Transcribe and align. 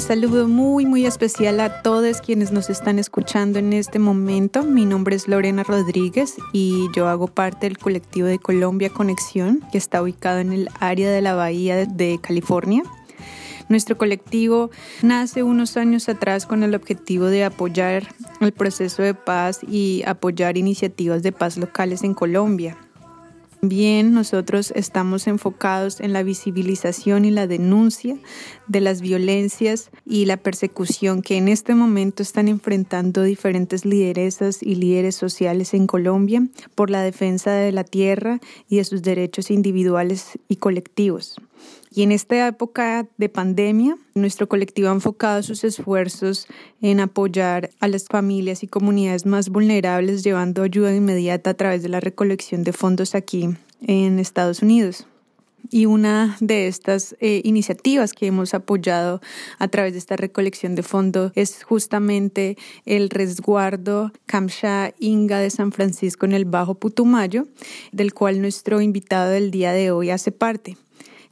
Un 0.00 0.06
saludo 0.06 0.48
muy 0.48 0.86
muy 0.86 1.04
especial 1.04 1.60
a 1.60 1.82
todos 1.82 2.22
quienes 2.22 2.52
nos 2.52 2.70
están 2.70 2.98
escuchando 2.98 3.58
en 3.58 3.74
este 3.74 3.98
momento. 3.98 4.62
Mi 4.62 4.86
nombre 4.86 5.14
es 5.14 5.28
Lorena 5.28 5.62
Rodríguez 5.62 6.36
y 6.54 6.88
yo 6.96 7.06
hago 7.06 7.26
parte 7.26 7.66
del 7.66 7.76
colectivo 7.76 8.26
de 8.26 8.38
Colombia 8.38 8.88
Conexión, 8.88 9.62
que 9.70 9.76
está 9.76 10.00
ubicado 10.00 10.38
en 10.38 10.54
el 10.54 10.70
área 10.80 11.10
de 11.10 11.20
la 11.20 11.34
Bahía 11.34 11.84
de 11.84 12.18
California. 12.18 12.82
Nuestro 13.68 13.98
colectivo 13.98 14.70
nace 15.02 15.42
unos 15.42 15.76
años 15.76 16.08
atrás 16.08 16.46
con 16.46 16.62
el 16.62 16.74
objetivo 16.74 17.26
de 17.26 17.44
apoyar 17.44 18.08
el 18.40 18.52
proceso 18.52 19.02
de 19.02 19.12
paz 19.12 19.60
y 19.68 20.02
apoyar 20.06 20.56
iniciativas 20.56 21.22
de 21.22 21.32
paz 21.32 21.58
locales 21.58 22.04
en 22.04 22.14
Colombia. 22.14 22.74
Bien, 23.62 24.14
nosotros 24.14 24.72
estamos 24.74 25.26
enfocados 25.26 26.00
en 26.00 26.14
la 26.14 26.22
visibilización 26.22 27.26
y 27.26 27.30
la 27.30 27.46
denuncia 27.46 28.16
de 28.68 28.80
las 28.80 29.02
violencias 29.02 29.90
y 30.06 30.24
la 30.24 30.38
persecución 30.38 31.20
que 31.20 31.36
en 31.36 31.46
este 31.46 31.74
momento 31.74 32.22
están 32.22 32.48
enfrentando 32.48 33.22
diferentes 33.22 33.84
lideresas 33.84 34.62
y 34.62 34.76
líderes 34.76 35.14
sociales 35.14 35.74
en 35.74 35.86
Colombia 35.86 36.42
por 36.74 36.88
la 36.88 37.02
defensa 37.02 37.52
de 37.52 37.72
la 37.72 37.84
tierra 37.84 38.40
y 38.66 38.78
de 38.78 38.84
sus 38.84 39.02
derechos 39.02 39.50
individuales 39.50 40.38
y 40.48 40.56
colectivos. 40.56 41.36
Y 41.92 42.04
en 42.04 42.12
esta 42.12 42.46
época 42.46 43.08
de 43.18 43.28
pandemia, 43.28 43.98
nuestro 44.14 44.48
colectivo 44.48 44.88
ha 44.88 44.92
enfocado 44.92 45.42
sus 45.42 45.64
esfuerzos 45.64 46.46
en 46.80 47.00
apoyar 47.00 47.70
a 47.80 47.88
las 47.88 48.06
familias 48.06 48.62
y 48.62 48.68
comunidades 48.68 49.26
más 49.26 49.48
vulnerables, 49.48 50.22
llevando 50.22 50.62
ayuda 50.62 50.94
inmediata 50.94 51.50
a 51.50 51.54
través 51.54 51.82
de 51.82 51.88
la 51.88 51.98
recolección 51.98 52.62
de 52.62 52.72
fondos 52.72 53.16
aquí 53.16 53.48
en 53.82 54.20
Estados 54.20 54.62
Unidos. 54.62 55.08
Y 55.72 55.86
una 55.86 56.36
de 56.40 56.68
estas 56.68 57.16
eh, 57.20 57.42
iniciativas 57.44 58.12
que 58.12 58.26
hemos 58.26 58.54
apoyado 58.54 59.20
a 59.58 59.66
través 59.66 59.92
de 59.92 59.98
esta 59.98 60.16
recolección 60.16 60.76
de 60.76 60.84
fondos 60.84 61.32
es 61.34 61.64
justamente 61.64 62.56
el 62.86 63.10
resguardo 63.10 64.12
Kamsha 64.26 64.94
Inga 65.00 65.38
de 65.38 65.50
San 65.50 65.72
Francisco 65.72 66.24
en 66.24 66.32
el 66.32 66.44
Bajo 66.44 66.76
Putumayo, 66.76 67.48
del 67.90 68.14
cual 68.14 68.40
nuestro 68.40 68.80
invitado 68.80 69.30
del 69.30 69.50
día 69.50 69.72
de 69.72 69.90
hoy 69.90 70.10
hace 70.10 70.30
parte. 70.32 70.76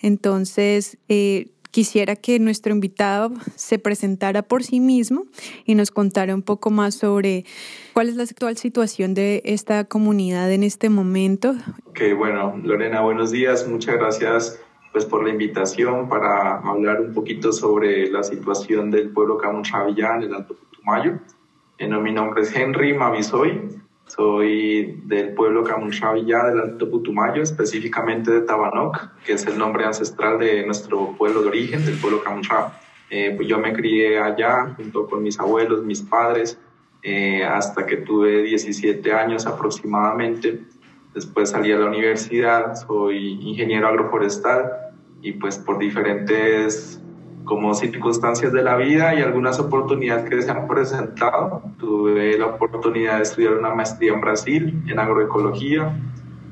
Entonces, 0.00 0.98
eh, 1.08 1.48
quisiera 1.70 2.16
que 2.16 2.38
nuestro 2.38 2.72
invitado 2.72 3.32
se 3.54 3.78
presentara 3.78 4.42
por 4.42 4.62
sí 4.62 4.80
mismo 4.80 5.26
y 5.64 5.74
nos 5.74 5.90
contara 5.90 6.34
un 6.34 6.42
poco 6.42 6.70
más 6.70 6.94
sobre 6.94 7.44
cuál 7.92 8.08
es 8.08 8.16
la 8.16 8.24
actual 8.24 8.56
situación 8.56 9.14
de 9.14 9.42
esta 9.44 9.84
comunidad 9.84 10.50
en 10.52 10.62
este 10.62 10.88
momento. 10.88 11.54
Ok, 11.86 12.00
bueno, 12.16 12.58
Lorena, 12.62 13.00
buenos 13.02 13.30
días. 13.30 13.68
Muchas 13.68 13.96
gracias 13.96 14.60
pues, 14.92 15.04
por 15.04 15.22
la 15.24 15.30
invitación 15.30 16.08
para 16.08 16.58
hablar 16.58 17.00
un 17.00 17.12
poquito 17.12 17.52
sobre 17.52 18.10
la 18.10 18.22
situación 18.22 18.90
del 18.90 19.10
pueblo 19.10 19.38
Camunchavillá 19.38 20.16
en 20.16 20.22
el 20.22 20.34
Alto 20.34 20.56
Putumayo. 20.56 21.20
Eh, 21.78 21.88
mi 21.88 22.12
nombre 22.12 22.42
es 22.42 22.54
Henry 22.56 22.94
Mavisoy. 22.94 23.80
Soy 24.08 25.00
del 25.04 25.34
pueblo 25.34 25.62
Camunchavillá 25.62 26.44
del 26.46 26.60
Alto 26.60 26.90
Putumayo, 26.90 27.42
específicamente 27.42 28.30
de 28.30 28.40
Tabanoc, 28.40 29.10
que 29.24 29.34
es 29.34 29.46
el 29.46 29.58
nombre 29.58 29.84
ancestral 29.84 30.38
de 30.38 30.64
nuestro 30.64 31.14
pueblo 31.16 31.42
de 31.42 31.48
origen, 31.48 31.84
del 31.84 31.96
pueblo 31.98 32.22
Camunchav. 32.22 32.72
Eh, 33.10 33.34
pues 33.36 33.46
yo 33.46 33.58
me 33.58 33.72
crié 33.72 34.18
allá 34.18 34.74
junto 34.76 35.06
con 35.06 35.22
mis 35.22 35.38
abuelos, 35.38 35.84
mis 35.84 36.02
padres, 36.02 36.58
eh, 37.02 37.44
hasta 37.44 37.86
que 37.86 37.98
tuve 37.98 38.42
17 38.42 39.12
años 39.12 39.46
aproximadamente. 39.46 40.62
Después 41.14 41.50
salí 41.50 41.70
a 41.72 41.78
la 41.78 41.86
universidad, 41.86 42.74
soy 42.74 43.40
ingeniero 43.42 43.88
agroforestal 43.88 44.72
y 45.22 45.32
pues 45.32 45.58
por 45.58 45.78
diferentes 45.78 47.00
como 47.48 47.74
circunstancias 47.74 48.52
de 48.52 48.62
la 48.62 48.76
vida 48.76 49.14
y 49.14 49.22
algunas 49.22 49.58
oportunidades 49.58 50.28
que 50.28 50.42
se 50.42 50.50
han 50.50 50.68
presentado. 50.68 51.62
Tuve 51.78 52.36
la 52.36 52.44
oportunidad 52.44 53.16
de 53.16 53.22
estudiar 53.22 53.54
una 53.54 53.74
maestría 53.74 54.12
en 54.12 54.20
Brasil 54.20 54.82
en 54.86 54.98
agroecología 54.98 55.98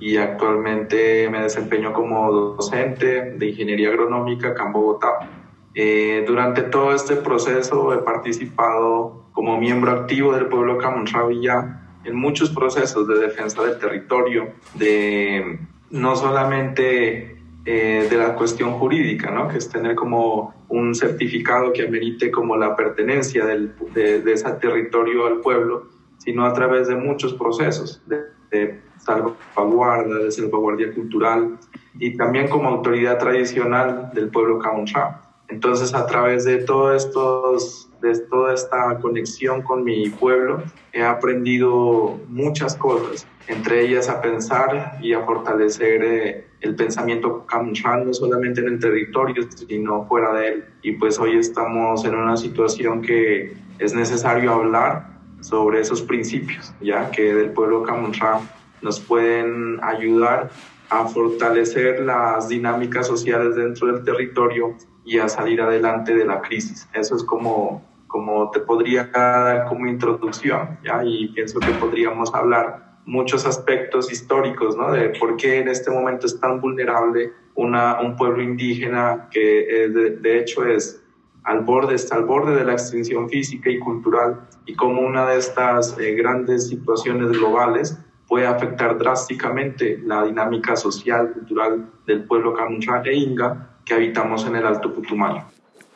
y 0.00 0.16
actualmente 0.16 1.28
me 1.28 1.42
desempeño 1.42 1.92
como 1.92 2.32
docente 2.32 3.32
de 3.32 3.46
ingeniería 3.46 3.90
agronómica 3.90 4.48
acá 4.48 4.64
en 4.64 4.72
Bogotá. 4.72 5.28
Eh, 5.74 6.24
durante 6.26 6.62
todo 6.62 6.94
este 6.94 7.16
proceso 7.16 7.92
he 7.92 7.98
participado 7.98 9.26
como 9.32 9.60
miembro 9.60 9.92
activo 9.92 10.32
del 10.32 10.46
pueblo 10.46 10.78
Camonravilla 10.78 11.82
en 12.04 12.16
muchos 12.16 12.48
procesos 12.48 13.06
de 13.06 13.18
defensa 13.18 13.62
del 13.62 13.78
territorio, 13.78 14.48
de 14.74 15.58
no 15.90 16.16
solamente 16.16 17.35
eh, 17.68 18.06
de 18.08 18.16
la 18.16 18.36
cuestión 18.36 18.78
jurídica, 18.78 19.32
¿no? 19.32 19.48
que 19.48 19.58
es 19.58 19.68
tener 19.68 19.96
como 19.96 20.54
un 20.68 20.94
certificado 20.94 21.72
que 21.72 21.84
amerite 21.84 22.30
como 22.30 22.56
la 22.56 22.76
pertenencia 22.76 23.44
del, 23.44 23.74
de, 23.92 24.22
ese 24.32 24.48
territorio 24.52 25.26
al 25.26 25.40
pueblo, 25.40 25.88
sino 26.18 26.46
a 26.46 26.52
través 26.52 26.86
de 26.86 26.94
muchos 26.94 27.34
procesos 27.34 28.00
de, 28.06 28.80
salvaguarda, 28.98 30.18
de 30.18 30.30
salvaguardia 30.30 30.94
cultural 30.94 31.58
y 31.98 32.16
también 32.16 32.46
como 32.46 32.68
autoridad 32.68 33.18
tradicional 33.18 34.10
del 34.14 34.28
pueblo 34.28 34.60
Kauncha. 34.60 35.22
Entonces, 35.48 35.92
a 35.92 36.06
través 36.06 36.44
de, 36.44 36.58
todo 36.58 36.94
estos, 36.94 37.90
de 38.06 38.18
toda 38.20 38.54
esta 38.54 38.98
conexión 38.98 39.62
con 39.62 39.84
mi 39.84 40.08
pueblo, 40.10 40.62
he 40.92 41.02
aprendido 41.02 42.18
muchas 42.28 42.76
cosas, 42.76 43.26
entre 43.48 43.82
ellas 43.82 44.08
a 44.08 44.20
pensar 44.20 44.98
y 45.02 45.12
a 45.12 45.20
fortalecer 45.20 46.02
eh, 46.04 46.46
el 46.60 46.74
pensamiento 46.74 47.44
camuchán, 47.46 48.06
no 48.06 48.14
solamente 48.14 48.60
en 48.60 48.68
el 48.68 48.78
territorio, 48.78 49.46
sino 49.50 50.06
fuera 50.06 50.32
de 50.34 50.48
él. 50.48 50.64
Y 50.82 50.92
pues 50.92 51.18
hoy 51.18 51.36
estamos 51.36 52.04
en 52.04 52.14
una 52.14 52.36
situación 52.36 53.02
que 53.02 53.54
es 53.78 53.94
necesario 53.94 54.52
hablar 54.52 55.16
sobre 55.40 55.80
esos 55.80 56.02
principios, 56.02 56.72
ya 56.80 57.10
que 57.10 57.34
del 57.34 57.50
pueblo 57.50 57.82
camuchán 57.82 58.48
nos 58.82 59.00
pueden 59.00 59.78
ayudar 59.82 60.50
a 60.88 61.06
fortalecer 61.06 62.00
las 62.00 62.48
dinámicas 62.48 63.06
sociales 63.06 63.56
dentro 63.56 63.88
del 63.88 64.04
territorio 64.04 64.76
y 65.04 65.18
a 65.18 65.28
salir 65.28 65.60
adelante 65.60 66.14
de 66.14 66.24
la 66.24 66.40
crisis. 66.42 66.88
Eso 66.92 67.16
es 67.16 67.24
como, 67.24 67.82
como 68.06 68.50
te 68.50 68.60
podría 68.60 69.04
dar 69.04 69.66
como 69.66 69.86
introducción, 69.86 70.78
¿ya? 70.84 71.02
y 71.04 71.28
pienso 71.28 71.58
que 71.60 71.72
podríamos 71.72 72.34
hablar 72.34 72.86
muchos 73.06 73.46
aspectos 73.46 74.12
históricos, 74.12 74.76
¿no? 74.76 74.90
De 74.90 75.10
por 75.10 75.36
qué 75.36 75.60
en 75.60 75.68
este 75.68 75.90
momento 75.90 76.26
es 76.26 76.38
tan 76.40 76.60
vulnerable 76.60 77.32
una, 77.54 78.00
un 78.00 78.16
pueblo 78.16 78.42
indígena 78.42 79.28
que 79.30 79.84
eh, 79.84 79.88
de, 79.88 80.38
hecho 80.38 80.66
es 80.66 81.02
al 81.44 81.60
borde, 81.60 81.94
está 81.94 82.16
al 82.16 82.24
borde 82.24 82.56
de 82.56 82.64
la 82.64 82.72
extinción 82.72 83.30
física 83.30 83.70
y 83.70 83.78
cultural 83.78 84.40
y 84.66 84.74
cómo 84.74 85.02
una 85.02 85.26
de 85.28 85.38
estas 85.38 85.96
eh, 85.98 86.14
grandes 86.14 86.68
situaciones 86.68 87.30
globales 87.30 87.96
puede 88.26 88.46
afectar 88.46 88.98
drásticamente 88.98 90.00
la 90.04 90.24
dinámica 90.24 90.74
social, 90.74 91.32
cultural 91.32 91.88
del 92.06 92.24
pueblo 92.24 92.52
Camucha 92.52 93.02
e 93.04 93.14
Inga 93.14 93.78
que 93.84 93.94
habitamos 93.94 94.44
en 94.46 94.56
el 94.56 94.66
Alto 94.66 94.92
Putumayo. 94.92 95.44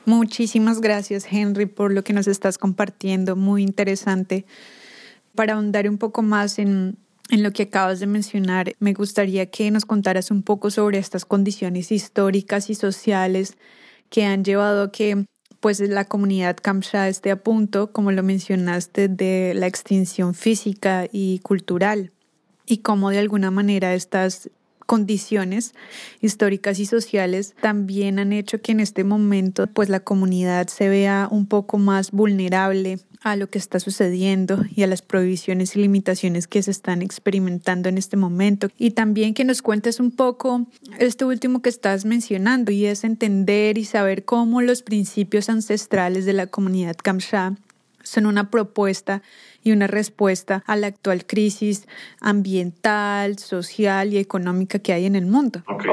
Muchísimas 0.07 0.81
gracias, 0.81 1.27
Henry, 1.31 1.67
por 1.67 1.93
lo 1.93 2.03
que 2.03 2.13
nos 2.13 2.27
estás 2.27 2.59
compartiendo. 2.59 3.37
Muy 3.37 3.63
interesante. 3.63 4.47
Para 5.35 5.55
ahondar 5.55 5.89
un 5.89 5.99
poco 5.99 6.23
más 6.23 6.59
en, 6.59 6.97
en 7.31 7.43
lo 7.43 7.53
que 7.53 7.65
acabas 7.65 8.01
de 8.01 8.07
mencionar, 8.07 8.75
me 8.81 8.93
gustaría 8.93 9.47
que 9.47 9.71
nos 9.71 9.85
contaras 9.85 10.31
un 10.31 10.43
poco 10.43 10.71
sobre 10.71 10.99
estas 10.99 11.25
condiciones 11.25 11.93
históricas 11.93 12.71
y 12.71 12.75
sociales 12.75 13.57
que 14.09 14.25
han 14.25 14.45
llevado 14.45 14.85
a 14.85 14.93
que 14.93 15.27
pues 15.61 15.79
la 15.81 16.07
comunidad 16.07 16.57
Kamsha 16.57 17.09
esté 17.09 17.31
a 17.31 17.43
punto, 17.43 17.93
como 17.93 18.13
lo 18.13 18.23
mencionaste, 18.23 19.09
de 19.09 19.53
la 19.55 19.67
extinción 19.67 20.35
física 20.35 21.07
y 21.13 21.39
cultural 21.41 22.13
y 22.67 22.79
cómo 22.79 23.11
de 23.11 23.19
alguna 23.19 23.51
manera 23.51 23.95
estas 23.95 24.51
condiciones 24.91 25.73
históricas 26.21 26.81
y 26.81 26.85
sociales 26.85 27.55
también 27.61 28.19
han 28.19 28.33
hecho 28.33 28.61
que 28.61 28.73
en 28.73 28.81
este 28.81 29.05
momento 29.05 29.69
pues 29.69 29.89
la 29.89 30.01
comunidad 30.01 30.67
se 30.67 30.89
vea 30.89 31.29
un 31.31 31.47
poco 31.47 31.79
más 31.79 32.11
vulnerable 32.11 32.99
a 33.23 33.37
lo 33.37 33.49
que 33.49 33.59
está 33.59 33.79
sucediendo 33.79 34.65
y 34.75 34.83
a 34.83 34.89
las 34.89 35.03
prohibiciones 35.03 35.77
y 35.77 35.83
limitaciones 35.83 36.49
que 36.49 36.61
se 36.65 36.73
están 36.73 37.03
experimentando 37.03 37.89
en 37.89 37.99
este 37.99 38.17
momento. 38.17 38.67
Y 38.79 38.91
también 38.91 39.33
que 39.33 39.45
nos 39.45 39.63
cuentes 39.63 40.01
un 40.01 40.11
poco 40.11 40.67
esto 40.99 41.29
último 41.29 41.63
que 41.63 41.69
estás 41.69 42.05
mencionando 42.05 42.73
y 42.73 42.87
es 42.87 43.05
entender 43.05 43.79
y 43.79 43.85
saber 43.85 44.25
cómo 44.25 44.61
los 44.61 44.83
principios 44.83 45.49
ancestrales 45.49 46.25
de 46.25 46.33
la 46.33 46.49
comunidad 46.49 46.97
Kamsha 46.97 47.55
son 48.03 48.27
una 48.27 48.51
propuesta 48.51 49.23
y 49.63 49.73
una 49.73 49.87
respuesta 49.87 50.63
a 50.67 50.77
la 50.77 50.89
actual 50.89 51.27
crisis 51.27 51.87
ambiental, 52.21 53.39
social 53.39 54.13
y 54.13 54.19
económica 54.19 54.79
que 54.79 54.93
hay 54.93 55.07
en 55.07 55.17
el 55.17 55.27
mundo. 55.27 55.63
Ok. 55.69 55.85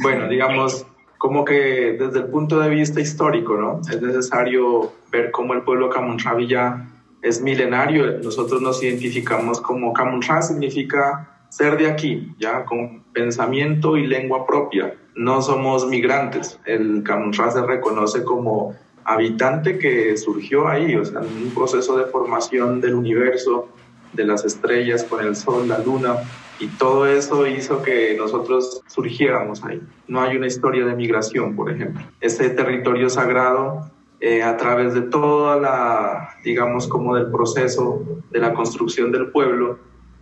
Bueno, 0.00 0.28
digamos, 0.28 0.86
como 1.18 1.44
que 1.44 1.96
desde 1.98 2.20
el 2.20 2.26
punto 2.26 2.58
de 2.60 2.68
vista 2.68 3.00
histórico, 3.00 3.56
¿no? 3.56 3.80
Es 3.90 4.00
necesario 4.00 4.92
ver 5.10 5.30
cómo 5.30 5.54
el 5.54 5.62
pueblo 5.62 5.90
Camunchavi 5.90 6.46
ya 6.46 6.88
es 7.22 7.40
milenario. 7.40 8.18
Nosotros 8.18 8.60
nos 8.60 8.82
identificamos 8.82 9.60
como 9.60 9.92
Camuncha 9.92 10.42
significa 10.42 11.28
ser 11.48 11.76
de 11.76 11.88
aquí, 11.90 12.34
ya 12.38 12.64
con 12.64 13.02
pensamiento 13.12 13.96
y 13.96 14.06
lengua 14.06 14.46
propia. 14.46 14.94
No 15.14 15.42
somos 15.42 15.86
migrantes. 15.86 16.58
El 16.64 17.02
Camuncha 17.04 17.50
se 17.50 17.62
reconoce 17.62 18.24
como 18.24 18.74
habitante 19.04 19.78
que 19.78 20.16
surgió 20.16 20.68
ahí, 20.68 20.96
o 20.96 21.04
sea, 21.04 21.20
un 21.20 21.52
proceso 21.54 21.96
de 21.96 22.04
formación 22.04 22.80
del 22.80 22.94
universo, 22.94 23.68
de 24.12 24.24
las 24.24 24.44
estrellas 24.44 25.04
con 25.04 25.24
el 25.24 25.34
sol, 25.34 25.68
la 25.68 25.78
luna, 25.78 26.16
y 26.58 26.68
todo 26.68 27.06
eso 27.06 27.46
hizo 27.46 27.82
que 27.82 28.14
nosotros 28.16 28.82
surgiéramos 28.86 29.64
ahí. 29.64 29.80
No 30.06 30.20
hay 30.20 30.36
una 30.36 30.46
historia 30.46 30.84
de 30.84 30.94
migración, 30.94 31.56
por 31.56 31.70
ejemplo. 31.70 32.02
Este 32.20 32.50
territorio 32.50 33.10
sagrado, 33.10 33.90
eh, 34.20 34.42
a 34.42 34.56
través 34.56 34.94
de 34.94 35.02
toda 35.02 35.56
la, 35.56 36.36
digamos, 36.44 36.86
como 36.86 37.16
del 37.16 37.30
proceso 37.30 38.04
de 38.30 38.38
la 38.38 38.54
construcción 38.54 39.10
del 39.10 39.30
pueblo, 39.30 39.78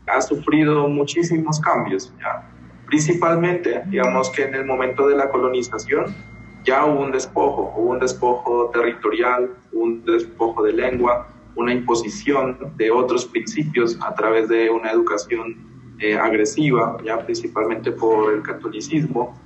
ha 0.06 0.22
sufrido 0.22 0.88
muchísimos 0.88 1.60
cambios. 1.60 2.12
Principalmente, 2.86 3.82
digamos 3.86 4.30
que 4.30 4.44
en 4.44 4.54
el 4.54 4.64
momento 4.64 5.06
de 5.08 5.16
la 5.16 5.28
colonización, 5.28 6.14
ya 6.64 6.84
hubo 6.84 7.02
un 7.02 7.12
despojo, 7.12 7.74
hubo 7.76 7.90
un 7.90 7.98
despojo 7.98 8.70
territorial, 8.72 9.50
un 9.72 10.04
despojo 10.04 10.62
de 10.62 10.72
lengua, 10.72 11.28
una 11.56 11.72
imposición 11.72 12.58
de 12.76 12.90
otros 12.90 13.24
principios 13.26 13.98
a 14.02 14.14
través 14.14 14.48
de 14.48 14.70
una 14.70 14.90
educación 14.90 15.56
eh, 15.98 16.16
agresiva, 16.16 16.96
ya 17.04 17.18
principalmente 17.24 17.92
por 17.92 18.32
el 18.32 18.42
catolicismo, 18.42 19.38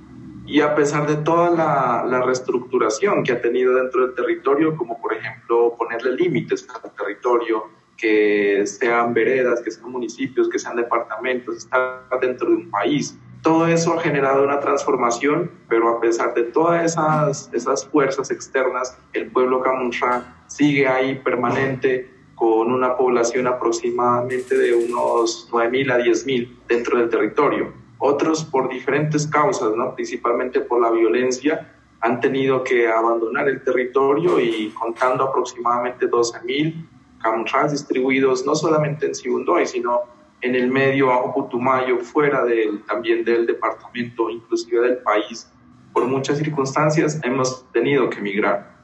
y 0.45 0.61
a 0.61 0.75
pesar 0.75 1.07
de 1.07 1.15
toda 1.15 1.49
la, 1.49 2.05
la, 2.07 2.21
reestructuración 2.21 3.23
que 3.23 3.31
ha 3.31 3.41
tenido 3.41 3.73
dentro 3.75 4.05
del 4.05 4.15
territorio, 4.15 4.75
como 4.75 5.01
por 5.01 5.13
ejemplo 5.13 5.75
ponerle 5.75 6.11
límites 6.15 6.67
al 6.83 6.91
territorio, 6.93 7.63
que 7.97 8.65
sean 8.67 9.13
veredas, 9.13 9.61
que 9.61 9.71
sean 9.71 9.91
municipios, 9.91 10.47
que 10.49 10.59
sean 10.59 10.75
departamentos, 10.75 11.57
estar 11.57 12.07
dentro 12.21 12.49
de 12.49 12.55
un 12.55 12.69
país, 12.69 13.17
todo 13.45 13.67
eso 13.67 13.93
ha 13.93 14.01
generado 14.01 14.43
una 14.43 14.59
transformación, 14.59 15.51
pero 15.69 15.87
a 15.89 16.01
pesar 16.01 16.33
de 16.33 16.45
todas 16.45 16.83
esas, 16.83 17.47
esas 17.53 17.85
fuerzas 17.85 18.31
externas, 18.31 18.97
el 19.13 19.29
pueblo 19.29 19.61
Camunra 19.61 20.43
sigue 20.47 20.87
ahí 20.87 21.19
permanente 21.19 22.09
con 22.33 22.71
una 22.71 22.97
población 22.97 23.45
aproximadamente 23.45 24.57
de 24.57 24.73
unos 24.73 25.47
9.000 25.51 25.91
a 25.91 25.99
10.000 25.99 26.55
dentro 26.67 26.97
del 26.97 27.07
territorio. 27.07 27.71
Otros 27.99 28.43
por 28.43 28.67
diferentes 28.67 29.27
causas, 29.27 29.75
¿no? 29.75 29.93
principalmente 29.93 30.61
por 30.61 30.81
la 30.81 30.89
violencia, 30.89 31.71
han 32.01 32.19
tenido 32.19 32.63
que 32.63 32.87
abandonar 32.87 33.47
el 33.47 33.63
territorio 33.63 34.39
y 34.39 34.69
contando 34.69 35.23
aproximadamente 35.23 36.09
12.000 36.09 36.87
Camunras 37.21 37.71
distribuidos 37.71 38.43
no 38.43 38.55
solamente 38.55 39.05
en 39.05 39.13
Sibundoy, 39.13 39.67
sino 39.67 40.14
en 40.41 40.55
el 40.55 40.69
medio 40.69 41.07
bajo 41.07 41.33
Putumayo, 41.33 41.99
fuera 41.99 42.43
del, 42.43 42.83
también 42.83 43.23
del 43.23 43.45
departamento, 43.45 44.29
inclusive 44.29 44.81
del 44.81 44.97
país. 44.97 45.51
Por 45.93 46.05
muchas 46.05 46.37
circunstancias 46.37 47.19
hemos 47.23 47.69
tenido 47.71 48.09
que 48.09 48.19
emigrar. 48.19 48.75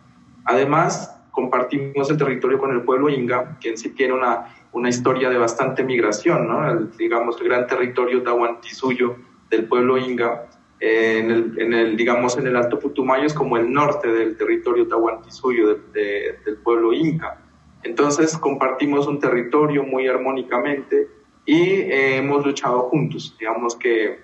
Además, 0.45 1.15
compartimos 1.31 2.09
el 2.09 2.18
territorio 2.18 2.57
con 2.57 2.71
el 2.71 2.81
pueblo 2.83 3.09
Inga, 3.09 3.57
que 3.59 3.69
en 3.69 3.77
sí 3.77 3.89
tiene 3.89 4.13
una, 4.13 4.48
una 4.71 4.89
historia 4.89 5.30
de 5.30 5.38
bastante 5.38 5.83
migración, 5.83 6.48
¿no? 6.48 6.69
El, 6.69 6.95
digamos, 6.98 7.39
el 7.39 7.48
gran 7.48 7.68
territorio 7.68 8.24
Tahuantisuyo 8.24 9.15
del 9.50 9.65
pueblo 9.65 9.97
Inga, 9.97 10.47
en 10.81 11.30
el, 11.30 11.59
en 11.59 11.74
el, 11.74 11.95
digamos, 11.95 12.38
en 12.38 12.47
el 12.47 12.56
Alto 12.56 12.80
Putumayo 12.80 13.25
es 13.25 13.36
como 13.36 13.56
el 13.56 13.71
norte 13.71 14.07
del 14.07 14.36
territorio 14.36 14.88
Tahuantisuyo 14.88 15.75
del 15.94 16.57
pueblo 16.63 16.92
Inca. 16.92 17.39
Entonces 17.83 18.36
compartimos 18.38 19.07
un 19.07 19.19
territorio 19.19 19.83
muy 19.83 20.07
armónicamente 20.07 21.07
y 21.46 21.62
eh, 21.62 22.18
hemos 22.18 22.46
luchado 22.46 22.84
juntos. 22.90 23.36
Digamos 23.40 23.76
que 23.76 24.20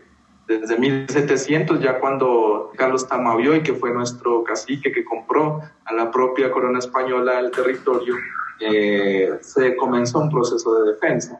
desde 0.47 0.77
1700, 0.77 1.81
ya 1.81 1.99
cuando 1.99 2.71
Carlos 2.77 3.07
Tamavioy, 3.07 3.63
que 3.63 3.73
fue 3.73 3.93
nuestro 3.93 4.43
cacique 4.43 4.91
que 4.91 5.03
compró 5.03 5.61
a 5.85 5.93
la 5.93 6.09
propia 6.09 6.51
corona 6.51 6.79
española 6.79 7.39
el 7.39 7.51
territorio, 7.51 8.15
eh, 8.59 9.37
se 9.41 9.75
comenzó 9.75 10.19
un 10.19 10.29
proceso 10.29 10.81
de 10.81 10.93
defensa. 10.93 11.39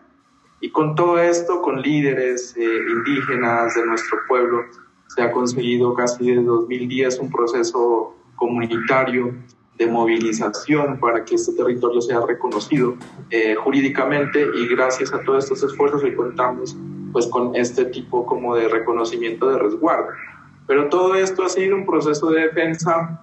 Y 0.60 0.72
con 0.72 0.96
todo 0.96 1.20
esto, 1.20 1.62
con 1.62 1.82
líderes 1.82 2.56
eh, 2.58 2.64
indígenas 2.64 3.76
de 3.76 3.86
nuestro 3.86 4.18
pueblo, 4.28 4.66
se 5.08 5.22
ha 5.22 5.32
conseguido 5.32 5.94
casi 5.94 6.30
desde 6.30 6.44
2010 6.44 7.20
un 7.20 7.32
proceso 7.32 8.16
comunitario 8.36 9.34
de 9.78 9.88
movilización 9.88 11.00
para 11.00 11.24
que 11.24 11.36
este 11.36 11.54
territorio 11.54 12.02
sea 12.02 12.20
reconocido 12.26 12.96
eh, 13.30 13.56
jurídicamente 13.56 14.46
y 14.56 14.68
gracias 14.68 15.14
a 15.14 15.22
todos 15.22 15.44
estos 15.44 15.64
esfuerzos 15.64 16.04
hoy 16.04 16.16
contamos 16.16 16.76
pues 17.12 17.28
con 17.28 17.56
este 17.56 17.86
tipo 17.86 18.26
como 18.26 18.56
de 18.56 18.68
reconocimiento 18.68 19.50
de 19.50 19.60
resguardo. 19.60 20.10
Pero 20.66 20.90
todo 20.90 21.16
esto 21.16 21.44
ha 21.44 21.50
sido 21.50 21.76
un 21.76 21.86
proceso 21.86 22.30
de 22.32 22.42
defensa 22.42 23.22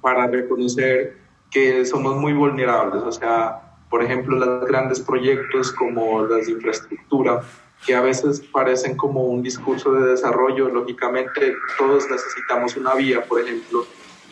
para 0.00 0.26
reconocer 0.26 1.18
que 1.50 1.84
somos 1.84 2.16
muy 2.16 2.32
vulnerables, 2.32 3.02
o 3.02 3.10
sea, 3.10 3.68
por 3.90 4.02
ejemplo, 4.02 4.36
los 4.36 4.66
grandes 4.66 5.00
proyectos 5.00 5.72
como 5.72 6.22
las 6.24 6.46
de 6.46 6.52
infraestructura, 6.52 7.40
que 7.86 7.94
a 7.94 8.00
veces 8.00 8.40
parecen 8.40 8.96
como 8.96 9.24
un 9.24 9.42
discurso 9.42 9.92
de 9.92 10.10
desarrollo, 10.10 10.68
lógicamente 10.68 11.54
todos 11.78 12.08
necesitamos 12.10 12.76
una 12.76 12.94
vía, 12.94 13.24
por 13.24 13.40
ejemplo, 13.40 13.86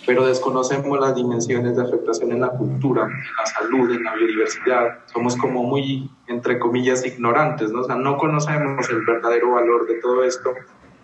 pero 0.06 0.24
desconocemos 0.24 0.98
las 1.00 1.16
dimensiones 1.16 1.76
de 1.76 1.82
afectación 1.82 2.30
en 2.30 2.40
la 2.40 2.50
cultura, 2.50 3.02
en 3.02 3.10
la 3.10 3.46
salud, 3.46 3.90
en 3.90 4.04
la 4.04 4.14
biodiversidad. 4.14 4.98
Somos 5.06 5.36
como 5.36 5.64
muy, 5.64 6.08
entre 6.28 6.60
comillas, 6.60 7.04
ignorantes, 7.04 7.72
¿no? 7.72 7.80
O 7.80 7.84
sea, 7.84 7.96
no 7.96 8.16
conocemos 8.16 8.88
el 8.88 9.04
verdadero 9.04 9.52
valor 9.52 9.86
de 9.88 9.94
todo 9.96 10.22
esto 10.22 10.52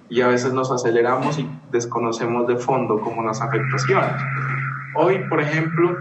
y 0.09 0.21
a 0.21 0.29
veces 0.29 0.53
nos 0.53 0.71
aceleramos 0.71 1.39
y 1.39 1.49
desconocemos 1.73 2.47
de 2.47 2.57
fondo 2.57 3.01
como 3.01 3.25
las 3.25 3.43
afectaciones. 3.43 4.23
Hoy, 4.95 5.19
por 5.29 5.41
ejemplo, 5.41 5.97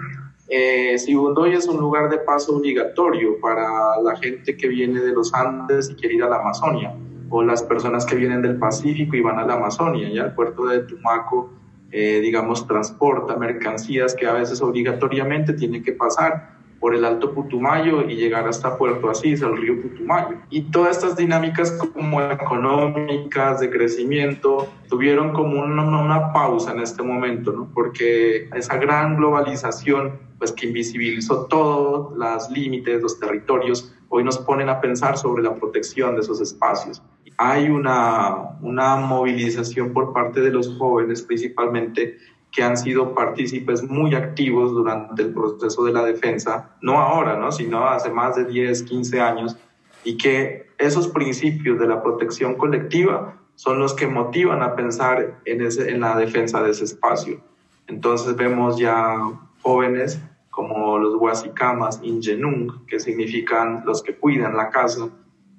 eh, 0.48 0.98
Sibundoy 1.00 1.54
es 1.54 1.68
un 1.68 1.80
lugar 1.80 2.10
de 2.10 2.20
paso 2.20 2.58
obligatorio 2.58 3.40
para 3.42 4.00
la 4.04 4.16
gente 4.18 4.56
que 4.56 4.68
viene 4.68 5.00
de 5.00 5.14
los 5.14 5.34
Andes 5.34 5.90
y 5.90 5.96
quiere 5.96 6.16
ir 6.16 6.24
a 6.24 6.30
la 6.30 6.36
Amazonia, 6.36 6.94
o 7.30 7.42
las 7.42 7.64
personas 7.64 8.06
que 8.06 8.16
vienen 8.16 8.42
del 8.42 8.60
Pacífico 8.60 9.16
y 9.16 9.22
van 9.22 9.40
a 9.40 9.46
la 9.46 9.54
Amazonia, 9.54 10.10
ya 10.10 10.24
el 10.24 10.34
puerto 10.34 10.66
de 10.66 10.80
Tumaco 10.82 11.61
eh, 11.92 12.20
digamos, 12.22 12.68
transporta 12.68 13.36
mercancías 13.36 14.16
que 14.16 14.26
a 14.26 14.34
veces 14.34 14.62
obligatoriamente 14.62 15.54
tienen 15.54 15.84
que 15.84 15.92
pasar 15.92 16.61
por 16.82 16.96
el 16.96 17.06
Alto 17.06 17.32
Putumayo 17.34 18.10
y 18.10 18.16
llegar 18.16 18.48
hasta 18.48 18.78
Puerto 18.78 19.10
Asís, 19.10 19.42
al 19.44 19.56
río 19.56 19.82
Putumayo. 19.82 20.40
Y 20.50 20.64
todas 20.64 20.98
estas 20.98 21.16
dinámicas 21.16 21.72
como 21.72 22.22
económicas, 22.22 23.62
de 23.62 23.70
crecimiento, 23.70 24.68
tuvieron 24.90 25.32
como 25.32 25.62
una, 25.62 25.84
una 25.84 26.34
pausa 26.34 26.74
en 26.74 26.82
este 26.82 27.04
momento, 27.04 27.52
¿no? 27.52 27.70
porque 27.74 28.50
esa 28.56 28.78
gran 28.78 29.16
globalización, 29.16 30.20
pues 30.40 30.52
que 30.52 30.68
invisibilizó 30.68 31.46
todos 31.46 32.18
los 32.18 32.50
límites, 32.50 33.02
los 33.02 33.20
territorios, 33.20 33.96
hoy 34.10 34.24
nos 34.24 34.40
ponen 34.40 34.68
a 34.68 34.82
pensar 34.82 35.18
sobre 35.18 35.44
la 35.44 35.56
protección 35.56 36.16
de 36.16 36.22
esos 36.22 36.42
espacios 36.42 37.02
hay 37.38 37.70
una, 37.70 38.58
una 38.62 38.98
movilización 38.98 39.94
por 39.94 40.14
parte 40.14 40.42
de 40.42 40.52
los 40.52 40.78
jóvenes 40.78 41.24
principalmente 41.24 42.18
que 42.52 42.64
han 42.64 42.78
sido 42.78 43.16
partícipes 43.16 43.84
muy 43.84 44.14
activos 44.14 44.72
durante 44.72 45.22
el 45.22 45.34
proceso 45.34 45.86
de 45.86 45.94
la 45.94 46.04
defensa, 46.04 46.76
no 46.82 47.00
ahora, 47.00 47.38
¿no? 47.38 47.52
sino 47.52 47.88
hace 47.88 48.10
más 48.10 48.36
de 48.36 48.46
10, 48.46 48.84
15 48.84 49.22
años, 49.22 49.58
y 50.04 50.18
que 50.18 50.70
esos 50.78 51.08
principios 51.08 51.80
de 51.80 51.88
la 51.88 52.04
protección 52.04 52.56
colectiva 52.56 53.38
son 53.56 53.80
los 53.80 53.94
que 53.94 54.08
motivan 54.08 54.64
a 54.64 54.76
pensar 54.76 55.40
en, 55.46 55.62
en 55.62 56.02
la 56.02 56.18
defensa 56.18 56.62
de 56.62 56.72
ese 56.72 56.86
espacio. 56.86 57.40
Entonces 57.88 58.36
vemos 58.36 58.78
ya 58.78 59.18
jóvenes 59.62 60.20
como 60.50 60.98
los 60.98 61.16
Huasicamas 61.16 62.00
Ingenung, 62.04 62.86
que 62.86 63.00
significan 63.00 63.84
los 63.86 64.04
que 64.04 64.16
cuidan 64.16 64.58
la 64.58 64.70
casa, 64.70 65.10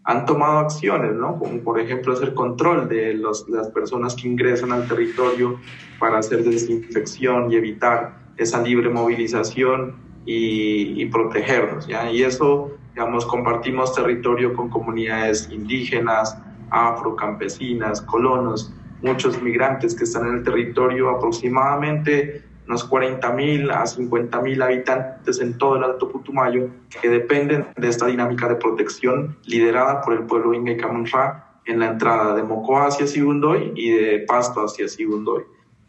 han 0.04 0.26
tomado 0.26 0.58
acciones, 0.58 1.14
¿no? 1.14 1.38
Como 1.38 1.60
por 1.60 1.80
ejemplo 1.80 2.12
hacer 2.12 2.34
control 2.34 2.88
de 2.88 3.14
los, 3.14 3.48
las 3.48 3.68
personas 3.68 4.16
que 4.16 4.28
ingresan 4.28 4.72
al 4.72 4.88
territorio 4.88 5.58
para 5.98 6.18
hacer 6.18 6.42
desinfección 6.42 7.52
y 7.52 7.56
evitar 7.56 8.18
esa 8.36 8.60
libre 8.60 8.88
movilización 8.88 9.94
y, 10.26 11.00
y 11.00 11.06
protegerlos, 11.06 11.86
¿ya? 11.86 12.10
Y 12.10 12.22
eso, 12.22 12.72
digamos, 12.94 13.26
compartimos 13.26 13.94
territorio 13.94 14.54
con 14.54 14.70
comunidades 14.70 15.48
indígenas, 15.50 16.36
afrocampesinas, 16.70 18.00
colonos, 18.02 18.72
muchos 19.02 19.40
migrantes 19.42 19.94
que 19.94 20.04
están 20.04 20.26
en 20.26 20.34
el 20.38 20.42
territorio, 20.42 21.10
aproximadamente 21.10 22.42
unos 22.72 22.88
40.000 22.88 23.70
a 23.70 23.84
50.000 23.84 24.64
habitantes 24.64 25.40
en 25.42 25.58
todo 25.58 25.76
el 25.76 25.84
Alto 25.84 26.08
Putumayo 26.08 26.70
que 27.02 27.10
dependen 27.10 27.66
de 27.76 27.88
esta 27.88 28.06
dinámica 28.06 28.48
de 28.48 28.54
protección 28.54 29.36
liderada 29.44 30.00
por 30.00 30.14
el 30.14 30.20
pueblo 30.20 30.54
Inga 30.54 30.72
y 30.72 30.78
Camunra 30.78 31.60
en 31.66 31.80
la 31.80 31.88
entrada 31.88 32.34
de 32.34 32.42
Mocoa 32.42 32.86
hacia 32.86 33.06
Sibundoy 33.06 33.72
y 33.76 33.90
de 33.90 34.20
Pasto 34.20 34.64
hacia 34.64 34.88
Sibundoy. 34.88 35.42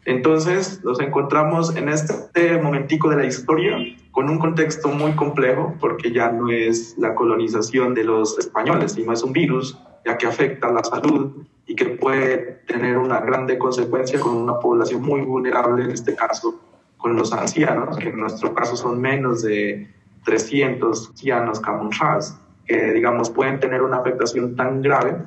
Entonces 0.04 0.84
nos 0.84 1.00
encontramos 1.00 1.74
en 1.74 1.88
este 1.88 2.60
momentico 2.60 3.08
de 3.08 3.16
la 3.16 3.24
historia 3.24 3.78
con 4.10 4.28
un 4.28 4.38
contexto 4.38 4.88
muy 4.88 5.12
complejo 5.12 5.74
porque 5.80 6.12
ya 6.12 6.30
no 6.30 6.50
es 6.50 6.98
la 6.98 7.14
colonización 7.14 7.94
de 7.94 8.04
los 8.04 8.38
españoles, 8.38 8.92
sino 8.92 9.10
es 9.14 9.22
un 9.22 9.32
virus 9.32 9.80
ya 10.04 10.18
que 10.18 10.26
afecta 10.26 10.70
la 10.70 10.84
salud 10.84 11.46
y 11.66 11.74
que 11.74 11.86
puede 11.86 12.36
tener 12.66 12.98
una 12.98 13.20
grande 13.20 13.56
consecuencia 13.56 14.20
con 14.20 14.36
una 14.36 14.58
población 14.58 15.00
muy 15.00 15.22
vulnerable, 15.22 15.84
en 15.84 15.92
este 15.92 16.14
caso 16.14 16.60
con 17.04 17.16
los 17.16 17.34
ancianos, 17.34 17.98
que 17.98 18.08
en 18.08 18.18
nuestro 18.18 18.54
caso 18.54 18.76
son 18.76 18.98
menos 18.98 19.42
de 19.42 19.86
300 20.24 21.10
ancianos 21.10 21.60
camunchas, 21.60 22.40
que 22.64 22.94
digamos 22.94 23.28
pueden 23.28 23.60
tener 23.60 23.82
una 23.82 23.98
afectación 23.98 24.56
tan 24.56 24.80
grave 24.80 25.18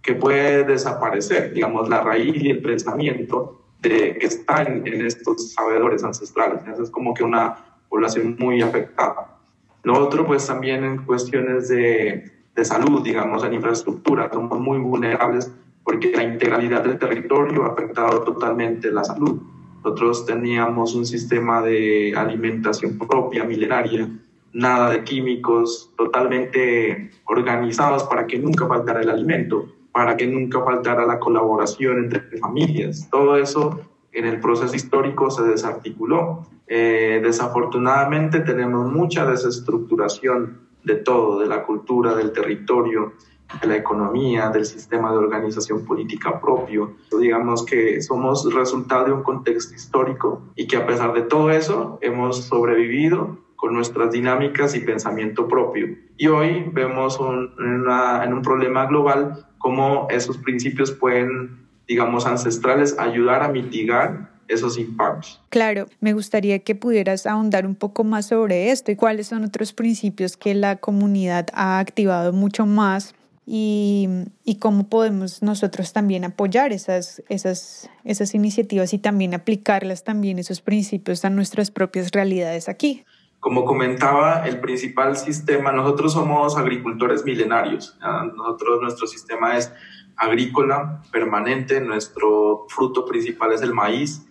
que 0.00 0.14
puede 0.14 0.64
desaparecer, 0.64 1.52
digamos, 1.52 1.90
la 1.90 2.00
raíz 2.00 2.42
y 2.42 2.48
el 2.48 2.62
pensamiento 2.62 3.60
de, 3.82 4.16
que 4.16 4.26
está 4.26 4.62
en, 4.62 4.86
estos 5.04 5.52
sabedores 5.52 6.02
ancestrales. 6.04 6.62
es 6.80 6.88
como 6.88 7.12
que 7.12 7.22
una 7.22 7.54
población 7.90 8.36
muy 8.38 8.62
afectada. 8.62 9.36
Lo 9.82 9.92
otro, 9.98 10.26
pues 10.26 10.46
también 10.46 10.84
en 10.84 11.04
cuestiones 11.04 11.68
de, 11.68 12.32
de 12.54 12.64
salud, 12.64 13.02
digamos, 13.02 13.44
en 13.44 13.52
infraestructura, 13.52 14.30
somos 14.32 14.58
muy 14.58 14.78
vulnerables 14.78 15.52
porque 15.84 16.12
la 16.12 16.22
integralidad 16.22 16.82
del 16.82 16.98
territorio 16.98 17.64
ha 17.64 17.72
afectado 17.72 18.22
totalmente 18.22 18.90
la 18.90 19.04
salud. 19.04 19.38
Nosotros 19.86 20.26
teníamos 20.26 20.96
un 20.96 21.06
sistema 21.06 21.62
de 21.62 22.12
alimentación 22.16 22.98
propia, 22.98 23.44
milenaria, 23.44 24.10
nada 24.52 24.90
de 24.90 25.04
químicos, 25.04 25.92
totalmente 25.96 27.12
organizados 27.26 28.02
para 28.02 28.26
que 28.26 28.36
nunca 28.36 28.66
faltara 28.66 29.00
el 29.00 29.10
alimento 29.10 29.68
para 29.92 30.16
que 30.16 30.26
nunca 30.26 30.60
faltara 30.60 31.06
la 31.06 31.20
colaboración 31.20 32.04
entre 32.04 32.20
familias. 32.38 33.08
Todo 33.10 33.36
eso 33.38 33.80
en 34.12 34.26
el 34.26 34.40
proceso 34.40 34.74
histórico 34.74 35.30
se 35.30 35.42
desarticuló. 35.44 36.46
Eh, 36.66 37.20
desafortunadamente 37.22 38.40
tenemos 38.40 38.92
mucha 38.92 39.24
desestructuración 39.24 40.66
de 40.84 40.96
todo, 40.96 41.38
de 41.38 41.46
la 41.46 41.62
cultura, 41.62 42.14
del 42.14 42.32
territorio, 42.32 43.14
de 43.60 43.66
la 43.66 43.76
economía, 43.76 44.50
del 44.50 44.66
sistema 44.66 45.10
de 45.10 45.18
organización 45.18 45.84
política 45.84 46.40
propio. 46.40 46.96
Digamos 47.18 47.64
que 47.64 48.02
somos 48.02 48.52
resultado 48.52 49.06
de 49.06 49.12
un 49.12 49.22
contexto 49.22 49.74
histórico 49.74 50.42
y 50.56 50.66
que 50.66 50.76
a 50.76 50.86
pesar 50.86 51.12
de 51.12 51.22
todo 51.22 51.50
eso 51.50 51.98
hemos 52.02 52.44
sobrevivido 52.44 53.38
con 53.56 53.72
nuestras 53.72 54.12
dinámicas 54.12 54.74
y 54.74 54.80
pensamiento 54.80 55.48
propio. 55.48 55.96
Y 56.16 56.26
hoy 56.28 56.66
vemos 56.72 57.18
en 57.58 58.32
un 58.32 58.42
problema 58.42 58.86
global 58.86 59.46
cómo 59.58 60.06
esos 60.10 60.36
principios 60.38 60.92
pueden, 60.92 61.66
digamos, 61.88 62.26
ancestrales 62.26 62.98
ayudar 62.98 63.42
a 63.42 63.48
mitigar 63.48 64.36
esos 64.48 64.78
impactos. 64.78 65.42
Claro, 65.48 65.86
me 66.00 66.12
gustaría 66.12 66.60
que 66.60 66.74
pudieras 66.74 67.26
ahondar 67.26 67.66
un 67.66 67.74
poco 67.74 68.04
más 68.04 68.26
sobre 68.26 68.70
esto 68.70 68.92
y 68.92 68.96
cuáles 68.96 69.28
son 69.28 69.44
otros 69.44 69.72
principios 69.72 70.36
que 70.36 70.54
la 70.54 70.76
comunidad 70.76 71.48
ha 71.52 71.78
activado 71.78 72.32
mucho 72.32 72.66
más 72.66 73.14
y, 73.46 74.08
y, 74.44 74.58
cómo 74.58 74.88
podemos 74.88 75.40
nosotros 75.40 75.92
también 75.92 76.24
apoyar 76.24 76.72
esas, 76.72 77.22
esas, 77.28 77.88
esas 78.02 78.34
iniciativas 78.34 78.92
y 78.92 78.98
también 78.98 79.34
aplicarlas 79.34 80.02
también 80.02 80.40
esos 80.40 80.60
principios 80.60 81.24
a 81.24 81.30
nuestras 81.30 81.70
propias 81.70 82.10
realidades 82.10 82.68
aquí. 82.68 83.04
Como 83.38 83.64
comentaba, 83.64 84.48
el 84.48 84.58
principal 84.58 85.16
sistema, 85.16 85.70
nosotros 85.70 86.14
somos 86.14 86.56
agricultores 86.56 87.24
milenarios, 87.24 87.96
nosotros 88.34 88.80
nuestro 88.82 89.06
sistema 89.06 89.56
es 89.56 89.72
agrícola 90.16 91.02
permanente, 91.12 91.80
nuestro 91.80 92.66
fruto 92.68 93.04
principal 93.06 93.52
es 93.52 93.62
el 93.62 93.72
maíz, 93.72 94.26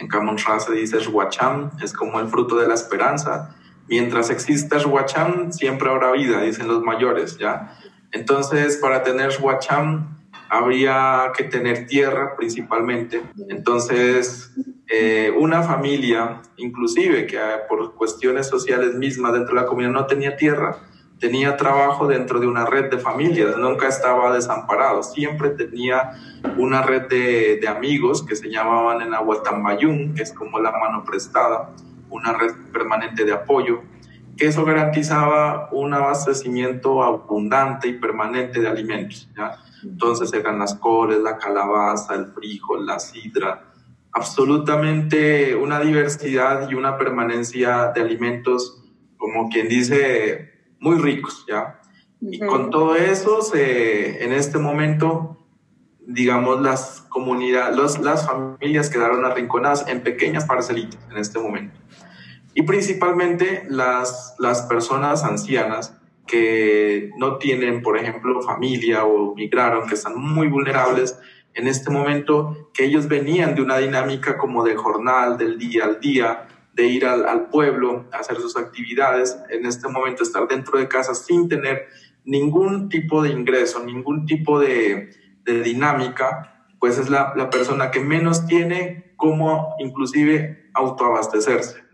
en 0.00 0.08
Camonra 0.08 0.58
se 0.60 0.72
dice 0.72 0.96
Huacham, 1.06 1.72
es 1.82 1.92
como 1.92 2.20
el 2.20 2.28
fruto 2.28 2.56
de 2.56 2.66
la 2.66 2.72
esperanza. 2.72 3.54
Mientras 3.86 4.30
exista 4.30 4.78
Huacham, 4.78 5.52
siempre 5.52 5.90
habrá 5.90 6.12
vida, 6.12 6.40
dicen 6.40 6.68
los 6.68 6.82
mayores, 6.82 7.36
¿ya? 7.36 7.76
Entonces, 8.12 8.76
para 8.76 9.02
tener 9.02 9.30
Huacham, 9.40 10.18
habría 10.48 11.30
que 11.36 11.44
tener 11.44 11.86
tierra 11.86 12.34
principalmente. 12.36 13.22
Entonces, 13.48 14.52
eh, 14.88 15.32
una 15.38 15.62
familia, 15.62 16.42
inclusive 16.56 17.26
que 17.26 17.38
ah, 17.38 17.60
por 17.68 17.94
cuestiones 17.94 18.48
sociales 18.48 18.94
mismas 18.94 19.32
dentro 19.32 19.54
de 19.54 19.60
la 19.60 19.66
comunidad 19.66 19.92
no 19.92 20.06
tenía 20.06 20.36
tierra, 20.36 20.78
tenía 21.20 21.56
trabajo 21.56 22.08
dentro 22.08 22.40
de 22.40 22.48
una 22.48 22.66
red 22.66 22.90
de 22.90 22.98
familias, 22.98 23.56
nunca 23.56 23.86
estaba 23.86 24.34
desamparado, 24.34 25.02
siempre 25.04 25.50
tenía 25.50 26.10
una 26.56 26.82
red 26.82 27.02
de, 27.08 27.68
amigos 27.68 28.24
que 28.24 28.34
se 28.34 28.50
llamaban 28.50 29.02
en 29.02 29.14
Aguatambayún, 29.14 30.14
que 30.14 30.22
es 30.22 30.32
como 30.32 30.58
la 30.58 30.72
mano 30.72 31.04
prestada, 31.04 31.70
una 32.08 32.32
red 32.32 32.52
permanente 32.72 33.24
de 33.24 33.32
apoyo, 33.32 33.82
que 34.40 34.46
eso 34.46 34.64
garantizaba 34.64 35.68
un 35.70 35.92
abastecimiento 35.92 37.02
abundante 37.02 37.88
y 37.88 37.92
permanente 37.92 38.58
de 38.58 38.68
alimentos. 38.68 39.28
Entonces 39.84 40.32
eran 40.32 40.58
las 40.58 40.76
coles, 40.76 41.20
la 41.20 41.36
calabaza, 41.36 42.14
el 42.14 42.32
frijol, 42.32 42.86
la 42.86 42.98
sidra, 42.98 43.70
absolutamente 44.12 45.54
una 45.54 45.78
diversidad 45.78 46.70
y 46.70 46.74
una 46.74 46.96
permanencia 46.96 47.92
de 47.94 48.00
alimentos, 48.00 48.82
como 49.18 49.50
quien 49.50 49.68
dice, 49.68 50.52
muy 50.78 50.96
ricos, 50.96 51.44
¿ya? 51.46 51.78
Y 52.22 52.38
con 52.38 52.70
todo 52.70 52.96
eso, 52.96 53.42
se, 53.42 54.24
en 54.24 54.32
este 54.32 54.58
momento, 54.58 55.36
digamos, 56.00 56.62
las 56.62 57.02
comunidades, 57.10 58.00
las 58.00 58.26
familias 58.26 58.88
quedaron 58.88 59.22
arrinconadas 59.26 59.86
en 59.86 60.00
pequeñas 60.00 60.46
parcelitas 60.46 60.98
en 61.10 61.18
este 61.18 61.38
momento. 61.38 61.78
Y 62.54 62.62
principalmente 62.62 63.64
las, 63.68 64.34
las 64.38 64.62
personas 64.62 65.24
ancianas 65.24 65.96
que 66.26 67.10
no 67.16 67.38
tienen, 67.38 67.82
por 67.82 67.98
ejemplo, 67.98 68.40
familia 68.42 69.04
o 69.04 69.34
migraron, 69.34 69.88
que 69.88 69.94
están 69.94 70.16
muy 70.16 70.48
vulnerables, 70.48 71.18
en 71.54 71.66
este 71.66 71.90
momento 71.90 72.70
que 72.72 72.84
ellos 72.84 73.08
venían 73.08 73.54
de 73.54 73.62
una 73.62 73.78
dinámica 73.78 74.38
como 74.38 74.64
de 74.64 74.76
jornal, 74.76 75.36
del 75.36 75.58
día 75.58 75.84
al 75.84 76.00
día, 76.00 76.46
de 76.74 76.86
ir 76.86 77.04
al, 77.04 77.48
pueblo, 77.48 78.06
a 78.12 78.18
hacer 78.18 78.36
sus 78.36 78.56
actividades, 78.56 79.36
en 79.50 79.66
este 79.66 79.88
momento 79.88 80.22
estar 80.22 80.46
dentro 80.46 80.78
de 80.78 80.88
casa 80.88 81.14
sin 81.14 81.48
tener 81.48 81.88
ningún 82.24 82.88
tipo 82.88 83.22
de 83.22 83.30
ingreso, 83.30 83.84
ningún 83.84 84.26
tipo 84.26 84.60
de, 84.60 85.10
dinámica, 85.44 86.64
pues 86.78 86.96
es 86.98 87.10
la, 87.10 87.34
persona 87.50 87.90
que 87.90 87.98
menos 87.98 88.46
tiene 88.46 89.09
como 89.20 89.76
inclusive 89.78 90.70
autoabastecerse, 90.72 91.84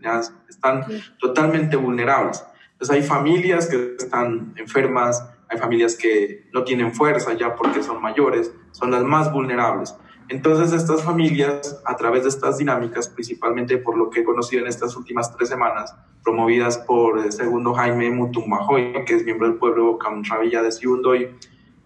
están 0.49 0.85
totalmente 1.19 1.75
vulnerables. 1.75 2.43
Entonces 2.71 2.95
hay 2.95 3.03
familias 3.03 3.67
que 3.67 3.95
están 3.99 4.53
enfermas, 4.55 5.29
hay 5.49 5.57
familias 5.57 5.95
que 5.95 6.47
no 6.53 6.63
tienen 6.63 6.93
fuerza 6.93 7.33
ya 7.33 7.53
porque 7.55 7.83
son 7.83 8.01
mayores, 8.01 8.53
son 8.71 8.91
las 8.91 9.03
más 9.03 9.31
vulnerables. 9.31 9.93
Entonces 10.29 10.73
estas 10.73 11.03
familias, 11.03 11.81
a 11.85 11.95
través 11.95 12.23
de 12.23 12.29
estas 12.29 12.57
dinámicas, 12.57 13.09
principalmente 13.09 13.77
por 13.77 13.97
lo 13.97 14.09
que 14.09 14.21
he 14.21 14.23
conocido 14.23 14.61
en 14.61 14.67
estas 14.67 14.95
últimas 14.95 15.35
tres 15.35 15.49
semanas, 15.49 15.95
promovidas 16.23 16.77
por 16.77 17.19
el 17.19 17.31
segundo 17.31 17.73
Jaime 17.73 18.09
Mutumbajoy, 18.11 19.05
que 19.05 19.15
es 19.15 19.25
miembro 19.25 19.47
del 19.47 19.57
pueblo 19.57 19.97
Camravilla 19.97 20.61
de 20.61 20.71
Siundoy, 20.71 21.35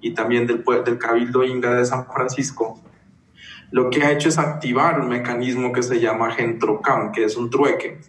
y 0.01 0.13
también 0.13 0.47
del, 0.47 0.63
del 0.83 0.97
Cabildo 0.97 1.43
Inga 1.43 1.75
de 1.75 1.85
San 1.85 2.07
Francisco, 2.07 2.80
lo 3.71 3.89
que 3.89 4.03
ha 4.03 4.11
hecho 4.11 4.29
es 4.29 4.37
activar 4.37 4.99
un 4.99 5.09
mecanismo 5.09 5.71
que 5.71 5.83
se 5.83 5.99
llama 5.99 6.31
Gentrocam, 6.31 7.11
que 7.11 7.23
es 7.23 7.37
un 7.37 7.49
trueque 7.49 7.99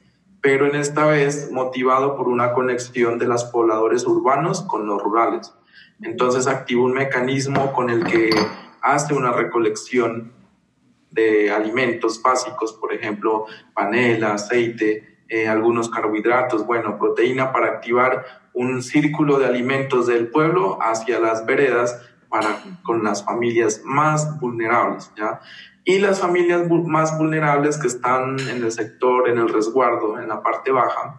pero 0.43 0.67
en 0.67 0.75
esta 0.75 1.07
vez 1.07 1.51
motivado 1.53 2.17
por 2.17 2.29
una 2.29 2.53
conexión 2.53 3.19
de 3.19 3.27
los 3.27 3.45
pobladores 3.45 4.05
urbanos 4.05 4.63
con 4.63 4.87
los 4.87 5.01
rurales. 5.01 5.55
Entonces 6.03 6.49
activa 6.49 6.83
un 6.83 6.93
mecanismo 6.93 7.73
con 7.73 7.89
el 7.89 8.05
que 8.05 8.31
hace 8.83 9.15
una 9.15 9.31
recolección 9.31 10.33
de 11.13 11.53
alimentos 11.53 12.21
básicos, 12.21 12.73
por 12.73 12.93
ejemplo, 12.93 13.47
panela, 13.73 14.35
aceite, 14.35 15.21
eh, 15.29 15.47
algunos 15.47 15.89
carbohidratos, 15.89 16.67
bueno, 16.67 16.99
proteína 16.99 17.53
para 17.53 17.69
activar 17.69 18.25
un 18.53 18.83
círculo 18.83 19.39
de 19.39 19.47
alimentos 19.47 20.09
del 20.09 20.27
pueblo 20.27 20.79
hacia 20.83 21.21
las 21.21 21.47
veredas 21.47 22.01
para 22.33 22.59
con 22.83 23.05
las 23.05 23.25
familias 23.25 23.83
más 23.85 24.41
vulnerables, 24.41 25.13
¿ya? 25.17 25.41
y 25.85 25.99
las 25.99 26.21
familias 26.21 26.63
más 26.87 27.19
vulnerables 27.19 27.77
que 27.77 27.89
están 27.89 28.39
en 28.41 28.65
el 28.65 28.73
sector, 28.73 29.29
en 29.29 29.39
el 29.39 29.49
resguardo, 29.49 30.19
en 30.19 30.29
la 30.29 30.43
parte 30.43 30.71
baja, 30.71 31.17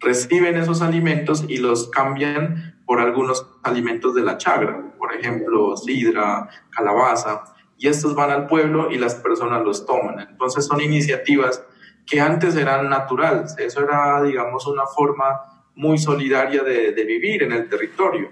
reciben 0.00 0.56
esos 0.56 0.82
alimentos 0.82 1.44
y 1.48 1.56
los 1.56 1.88
cambian 1.88 2.82
por 2.86 3.00
algunos 3.00 3.46
alimentos 3.62 4.14
de 4.14 4.22
la 4.22 4.36
chagra, 4.36 4.92
por 4.98 5.14
ejemplo, 5.14 5.76
sidra, 5.76 6.48
calabaza, 6.70 7.44
y 7.78 7.88
estos 7.88 8.14
van 8.14 8.30
al 8.30 8.46
pueblo 8.46 8.90
y 8.90 8.98
las 8.98 9.14
personas 9.14 9.62
los 9.64 9.86
toman. 9.86 10.20
Entonces 10.20 10.66
son 10.66 10.80
iniciativas 10.80 11.64
que 12.04 12.20
antes 12.20 12.56
eran 12.56 12.90
naturales, 12.90 13.54
eso 13.58 13.80
era, 13.82 14.22
digamos, 14.22 14.66
una 14.66 14.86
forma 14.86 15.64
muy 15.76 15.96
solidaria 15.96 16.62
de, 16.62 16.92
de 16.92 17.04
vivir 17.04 17.44
en 17.44 17.52
el 17.52 17.68
territorio. 17.68 18.28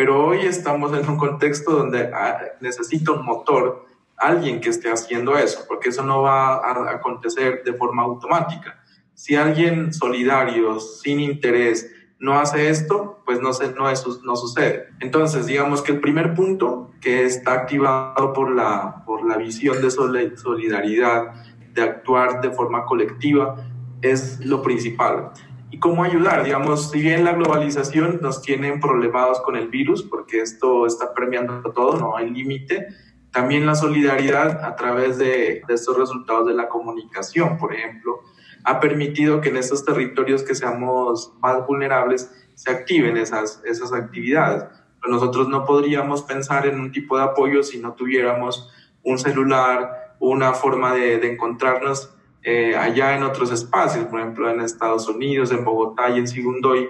Pero 0.00 0.24
hoy 0.28 0.46
estamos 0.46 0.98
en 0.98 1.06
un 1.06 1.18
contexto 1.18 1.72
donde 1.72 2.10
ah, 2.14 2.40
necesita 2.62 3.12
un 3.12 3.22
motor 3.22 3.84
alguien 4.16 4.58
que 4.58 4.70
esté 4.70 4.90
haciendo 4.90 5.36
eso, 5.36 5.66
porque 5.68 5.90
eso 5.90 6.02
no 6.02 6.22
va 6.22 6.54
a 6.54 6.90
acontecer 6.90 7.62
de 7.64 7.74
forma 7.74 8.04
automática. 8.04 8.82
Si 9.12 9.36
alguien 9.36 9.92
solidario, 9.92 10.80
sin 10.80 11.20
interés, 11.20 11.92
no 12.18 12.38
hace 12.38 12.70
esto, 12.70 13.20
pues 13.26 13.42
no, 13.42 13.52
se, 13.52 13.74
no, 13.74 13.90
eso 13.90 14.18
no 14.24 14.36
sucede. 14.36 14.88
Entonces, 15.00 15.44
digamos 15.44 15.82
que 15.82 15.92
el 15.92 16.00
primer 16.00 16.32
punto 16.32 16.92
que 17.02 17.26
está 17.26 17.52
activado 17.52 18.32
por 18.32 18.50
la, 18.50 19.02
por 19.04 19.28
la 19.28 19.36
visión 19.36 19.82
de 19.82 19.90
solidaridad 19.90 21.44
de 21.74 21.82
actuar 21.82 22.40
de 22.40 22.52
forma 22.52 22.86
colectiva 22.86 23.66
es 24.00 24.42
lo 24.46 24.62
principal. 24.62 25.32
¿Y 25.70 25.78
cómo 25.78 26.02
ayudar? 26.02 26.44
Digamos, 26.44 26.90
si 26.90 27.00
bien 27.00 27.24
la 27.24 27.32
globalización 27.32 28.18
nos 28.20 28.42
tiene 28.42 28.76
problemados 28.78 29.40
con 29.40 29.56
el 29.56 29.68
virus, 29.68 30.02
porque 30.02 30.40
esto 30.40 30.86
está 30.86 31.14
premiando 31.14 31.70
todo, 31.72 31.96
no 31.96 32.16
hay 32.16 32.28
límite, 32.28 32.88
también 33.30 33.66
la 33.66 33.76
solidaridad 33.76 34.64
a 34.64 34.74
través 34.74 35.18
de, 35.18 35.62
de, 35.66 35.74
estos 35.74 35.96
resultados 35.96 36.48
de 36.48 36.54
la 36.54 36.68
comunicación, 36.68 37.56
por 37.56 37.72
ejemplo, 37.72 38.20
ha 38.64 38.80
permitido 38.80 39.40
que 39.40 39.50
en 39.50 39.56
estos 39.56 39.84
territorios 39.84 40.42
que 40.42 40.56
seamos 40.56 41.32
más 41.40 41.64
vulnerables 41.66 42.30
se 42.54 42.70
activen 42.70 43.16
esas, 43.16 43.62
esas 43.64 43.92
actividades. 43.92 44.64
Pero 45.00 45.14
nosotros 45.14 45.48
no 45.48 45.64
podríamos 45.64 46.22
pensar 46.22 46.66
en 46.66 46.80
un 46.80 46.92
tipo 46.92 47.16
de 47.16 47.24
apoyo 47.24 47.62
si 47.62 47.78
no 47.78 47.94
tuviéramos 47.94 48.70
un 49.02 49.18
celular, 49.18 50.16
una 50.18 50.52
forma 50.52 50.92
de, 50.94 51.18
de 51.18 51.32
encontrarnos 51.32 52.14
eh, 52.42 52.74
allá 52.76 53.16
en 53.16 53.22
otros 53.22 53.52
espacios, 53.52 54.06
por 54.06 54.20
ejemplo 54.20 54.50
en 54.50 54.60
Estados 54.60 55.08
Unidos, 55.08 55.52
en 55.52 55.64
Bogotá 55.64 56.08
y 56.10 56.18
en 56.18 56.28
Sigundoy, 56.28 56.88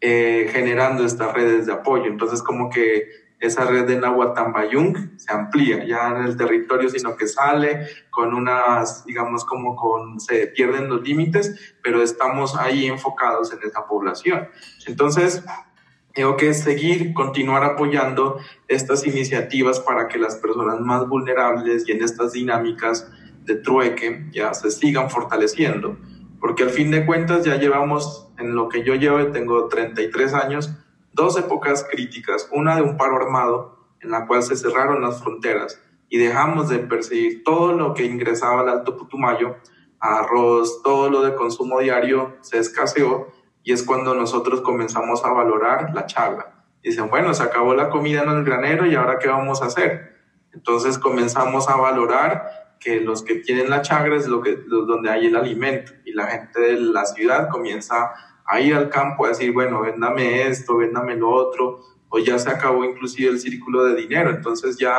eh, 0.00 0.48
generando 0.52 1.04
estas 1.04 1.32
redes 1.34 1.66
de 1.66 1.72
apoyo. 1.72 2.06
Entonces 2.06 2.42
como 2.42 2.70
que 2.70 3.28
esa 3.40 3.64
red 3.64 3.86
de 3.86 3.96
Nahuatambayung 3.96 5.16
se 5.16 5.32
amplía 5.32 5.84
ya 5.84 6.08
en 6.08 6.24
el 6.24 6.36
territorio, 6.36 6.88
sino 6.88 7.16
que 7.16 7.28
sale 7.28 7.86
con 8.10 8.34
unas, 8.34 9.04
digamos, 9.04 9.44
como 9.44 9.76
con, 9.76 10.18
se 10.18 10.48
pierden 10.48 10.88
los 10.88 11.02
límites, 11.02 11.76
pero 11.82 12.02
estamos 12.02 12.56
ahí 12.56 12.86
enfocados 12.86 13.52
en 13.52 13.60
esa 13.62 13.86
población. 13.86 14.48
Entonces, 14.86 15.44
tengo 16.14 16.36
que 16.36 16.52
seguir, 16.52 17.14
continuar 17.14 17.62
apoyando 17.62 18.40
estas 18.66 19.06
iniciativas 19.06 19.78
para 19.78 20.08
que 20.08 20.18
las 20.18 20.34
personas 20.36 20.80
más 20.80 21.08
vulnerables 21.08 21.86
y 21.86 21.92
en 21.92 22.02
estas 22.02 22.32
dinámicas 22.32 23.08
de 23.48 23.56
trueque 23.56 24.26
ya 24.30 24.52
se 24.54 24.70
sigan 24.70 25.10
fortaleciendo. 25.10 25.96
Porque 26.38 26.62
al 26.62 26.70
fin 26.70 26.92
de 26.92 27.04
cuentas 27.04 27.44
ya 27.44 27.56
llevamos, 27.56 28.28
en 28.38 28.54
lo 28.54 28.68
que 28.68 28.84
yo 28.84 28.94
llevo, 28.94 29.26
tengo 29.32 29.66
33 29.66 30.34
años, 30.34 30.72
dos 31.12 31.36
épocas 31.36 31.84
críticas, 31.90 32.48
una 32.52 32.76
de 32.76 32.82
un 32.82 32.96
paro 32.96 33.16
armado 33.16 33.88
en 34.00 34.10
la 34.10 34.26
cual 34.26 34.42
se 34.44 34.54
cerraron 34.54 35.02
las 35.02 35.20
fronteras 35.20 35.82
y 36.08 36.18
dejamos 36.18 36.68
de 36.68 36.78
perseguir 36.78 37.42
todo 37.42 37.72
lo 37.72 37.94
que 37.94 38.04
ingresaba 38.04 38.60
al 38.60 38.68
Alto 38.68 38.96
Putumayo, 38.96 39.56
arroz, 39.98 40.82
todo 40.82 41.10
lo 41.10 41.22
de 41.22 41.34
consumo 41.34 41.80
diario 41.80 42.36
se 42.42 42.58
escaseó 42.58 43.32
y 43.64 43.72
es 43.72 43.82
cuando 43.82 44.14
nosotros 44.14 44.60
comenzamos 44.60 45.24
a 45.24 45.32
valorar 45.32 45.92
la 45.94 46.06
chagra. 46.06 46.64
Dicen, 46.82 47.10
bueno, 47.10 47.34
se 47.34 47.42
acabó 47.42 47.74
la 47.74 47.90
comida 47.90 48.22
en 48.22 48.28
el 48.28 48.44
granero 48.44 48.86
y 48.86 48.94
ahora 48.94 49.18
qué 49.18 49.28
vamos 49.28 49.62
a 49.62 49.66
hacer. 49.66 50.16
Entonces 50.52 50.98
comenzamos 50.98 51.68
a 51.68 51.76
valorar 51.76 52.67
que 52.80 53.00
los 53.00 53.22
que 53.22 53.36
tienen 53.36 53.70
la 53.70 53.82
chagra 53.82 54.16
es 54.16 54.28
lo 54.28 54.40
que, 54.40 54.56
donde 54.56 55.10
hay 55.10 55.26
el 55.26 55.36
alimento. 55.36 55.92
Y 56.04 56.12
la 56.12 56.26
gente 56.26 56.60
de 56.60 56.80
la 56.80 57.04
ciudad 57.04 57.48
comienza 57.48 58.12
a 58.44 58.60
ir 58.60 58.74
al 58.74 58.88
campo 58.88 59.26
a 59.26 59.28
decir, 59.28 59.52
bueno, 59.52 59.82
véndame 59.82 60.48
esto, 60.48 60.78
véndame 60.78 61.16
lo 61.16 61.30
otro, 61.30 61.80
o 62.08 62.18
ya 62.18 62.38
se 62.38 62.50
acabó 62.50 62.84
inclusive 62.84 63.30
el 63.30 63.38
círculo 63.38 63.84
de 63.84 63.94
dinero, 63.94 64.30
entonces 64.30 64.78
ya 64.78 64.96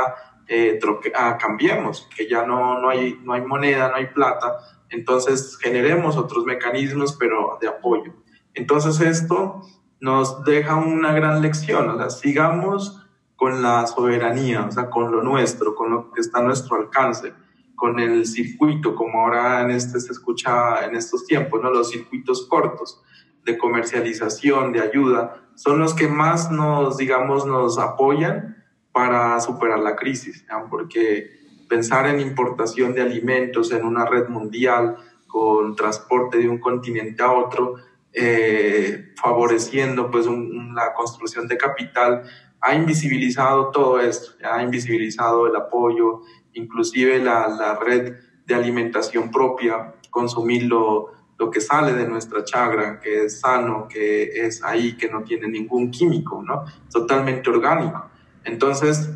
eh, 0.47 0.77
troque, 0.79 1.11
ah, 1.15 1.37
cambiemos, 1.39 2.07
que 2.15 2.27
ya 2.27 2.45
no, 2.45 2.79
no, 2.79 2.89
hay, 2.89 3.19
no 3.23 3.33
hay 3.33 3.41
moneda, 3.41 3.89
no 3.89 3.95
hay 3.95 4.07
plata, 4.07 4.59
entonces 4.89 5.57
generemos 5.57 6.17
otros 6.17 6.45
mecanismos, 6.45 7.15
pero 7.19 7.57
de 7.59 7.67
apoyo. 7.67 8.13
Entonces 8.53 8.99
esto 9.01 9.61
nos 9.99 10.43
deja 10.43 10.75
una 10.75 11.13
gran 11.13 11.41
lección, 11.41 11.89
o 11.89 11.97
sea, 11.97 12.09
sigamos 12.09 13.03
con 13.35 13.61
la 13.61 13.87
soberanía, 13.87 14.65
o 14.65 14.71
sea, 14.71 14.89
con 14.89 15.11
lo 15.11 15.23
nuestro, 15.23 15.73
con 15.73 15.91
lo 15.91 16.11
que 16.11 16.21
está 16.21 16.39
a 16.39 16.43
nuestro 16.43 16.77
alcance, 16.77 17.33
con 17.79 17.99
el 17.99 18.25
circuito, 18.27 18.93
como 18.93 19.21
ahora 19.21 19.61
en 19.61 19.71
este 19.71 20.01
se 20.01 20.11
escucha 20.11 20.85
en 20.85 20.95
estos 20.95 21.25
tiempos, 21.25 21.61
¿no? 21.63 21.71
Los 21.71 21.89
circuitos 21.89 22.45
cortos 22.47 23.01
de 23.45 23.57
comercialización, 23.57 24.73
de 24.73 24.81
ayuda, 24.81 25.41
son 25.55 25.79
los 25.79 25.93
que 25.93 26.09
más 26.09 26.51
nos, 26.51 26.97
digamos, 26.97 27.45
nos 27.45 27.79
apoyan 27.79 28.57
para 28.91 29.39
superar 29.39 29.79
la 29.79 29.95
crisis, 29.95 30.45
porque 30.69 31.31
pensar 31.69 32.05
en 32.07 32.19
importación 32.19 32.93
de 32.93 33.01
alimentos 33.01 33.71
en 33.71 33.85
una 33.85 34.05
red 34.05 34.27
mundial 34.27 34.97
con 35.27 35.75
transporte 35.75 36.37
de 36.37 36.49
un 36.49 36.59
continente 36.59 37.23
a 37.23 37.31
otro, 37.31 37.75
eh, 38.11 39.13
favoreciendo 39.15 40.11
pues 40.11 40.25
la 40.25 40.93
construcción 40.93 41.47
de 41.47 41.57
capital, 41.57 42.23
ha 42.61 42.75
invisibilizado 42.75 43.69
todo 43.69 43.99
esto, 44.01 44.31
ha 44.43 44.61
invisibilizado 44.61 45.47
el 45.47 45.55
apoyo, 45.55 46.23
inclusive 46.53 47.19
la, 47.19 47.47
la 47.47 47.75
red 47.79 48.15
de 48.45 48.55
alimentación 48.55 49.31
propia, 49.31 49.93
consumirlo 50.09 51.13
lo 51.37 51.49
que 51.49 51.61
sale 51.61 51.93
de 51.93 52.05
nuestra 52.05 52.43
chagra, 52.43 52.99
que 52.99 53.23
es 53.23 53.39
sano, 53.39 53.87
que 53.87 54.23
es 54.45 54.61
ahí, 54.61 54.97
que 54.97 55.09
no 55.09 55.23
tiene 55.23 55.47
ningún 55.47 55.89
químico, 55.89 56.43
¿no? 56.45 56.65
Totalmente 56.91 57.49
orgánico. 57.49 58.09
Entonces, 58.43 59.09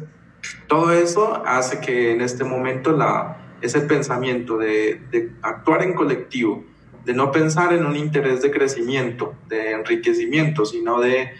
todo 0.68 0.94
eso 0.94 1.44
hace 1.46 1.82
que 1.82 2.14
en 2.14 2.22
este 2.22 2.46
momento 2.46 2.94
la, 2.94 3.56
ese 3.62 3.82
pensamiento 3.82 4.58
de, 4.58 5.02
de 5.12 5.34
actuar 5.42 5.84
en 5.84 5.94
colectivo, 5.94 6.64
de 7.04 7.14
no 7.14 7.30
pensar 7.32 7.74
en 7.74 7.86
un 7.86 7.98
interés 7.98 8.42
de 8.42 8.52
crecimiento, 8.52 9.36
de 9.50 9.72
enriquecimiento, 9.72 10.66
sino 10.66 11.02
de, 11.02 11.32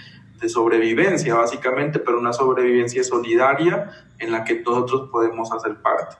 de 0.44 0.50
sobrevivencia, 0.50 1.36
básicamente, 1.36 2.00
pero 2.00 2.20
una 2.20 2.34
sobrevivencia 2.34 3.02
solidaria 3.02 3.90
en 4.20 4.34
la 4.34 4.44
que 4.44 4.62
nosotros 4.62 5.10
podemos 5.10 5.54
hacer 5.54 5.82
parte. 5.82 6.18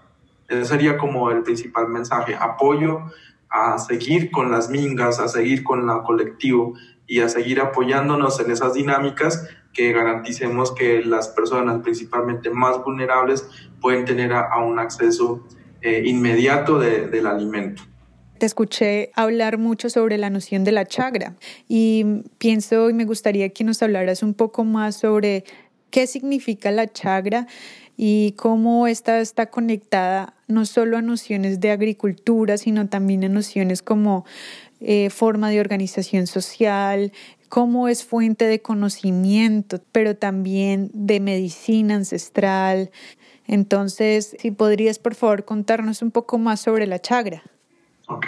Ese 0.48 0.64
sería 0.64 0.98
como 0.98 1.30
el 1.30 1.44
principal 1.44 1.90
mensaje, 1.90 2.34
apoyo 2.40 3.02
a 3.50 3.78
seguir 3.78 4.32
con 4.32 4.50
las 4.50 4.70
mingas, 4.70 5.20
a 5.20 5.28
seguir 5.28 5.62
con 5.62 5.86
la 5.86 6.04
colectivo 6.04 6.74
y 7.06 7.20
a 7.20 7.28
seguir 7.28 7.60
apoyándonos 7.60 8.40
en 8.40 8.50
esas 8.50 8.76
dinámicas 8.76 9.46
que 9.74 9.92
garanticemos 9.92 10.72
que 10.72 11.04
las 11.04 11.28
personas 11.28 11.82
principalmente 11.82 12.50
más 12.50 12.82
vulnerables 12.82 13.46
pueden 13.82 14.06
tener 14.06 14.32
a, 14.32 14.58
un 14.60 14.80
acceso 14.80 15.46
eh, 15.82 16.02
inmediato 16.06 16.80
del 16.80 17.28
alimento. 17.28 17.84
Te 18.44 18.48
escuché 18.48 19.12
hablar 19.16 19.58
mucho 19.58 19.90
sobre 19.90 20.18
la 20.18 20.30
noción 20.30 20.66
de 20.66 20.74
la 20.74 20.86
chagra 20.86 21.38
y 21.70 22.24
pienso 22.40 22.90
y 22.90 22.94
me 22.94 23.06
gustaría 23.06 23.48
que 23.48 23.64
nos 23.64 23.82
hablaras 23.82 24.22
un 24.22 24.34
poco 24.34 24.66
más 24.66 24.98
sobre 24.98 25.46
qué 25.92 26.08
significa 26.08 26.70
la 26.70 26.92
chagra 26.92 27.48
y 27.96 28.34
cómo 28.34 28.86
esta 28.86 29.22
está 29.22 29.46
conectada 29.46 30.34
no 30.50 30.66
solo 30.66 30.98
a 30.98 31.02
nociones 31.02 31.62
de 31.62 31.72
agricultura, 31.72 32.58
sino 32.58 32.90
también 32.90 33.24
a 33.24 33.30
nociones 33.30 33.82
como 33.82 34.26
eh, 34.82 35.10
forma 35.10 35.50
de 35.50 35.62
organización 35.62 36.28
social, 36.28 37.14
cómo 37.48 37.88
es 37.88 38.04
fuente 38.04 38.44
de 38.44 38.62
conocimiento, 38.62 39.80
pero 39.94 40.18
también 40.18 40.92
de 40.94 41.22
medicina 41.22 41.96
ancestral. 41.96 42.92
Entonces, 43.48 44.36
si 44.38 44.52
podrías, 44.52 45.00
por 45.00 45.16
favor, 45.16 45.46
contarnos 45.46 46.02
un 46.02 46.12
poco 46.12 46.38
más 46.40 46.60
sobre 46.60 46.88
la 46.88 47.00
chagra. 47.00 47.44
Ok. 48.14 48.28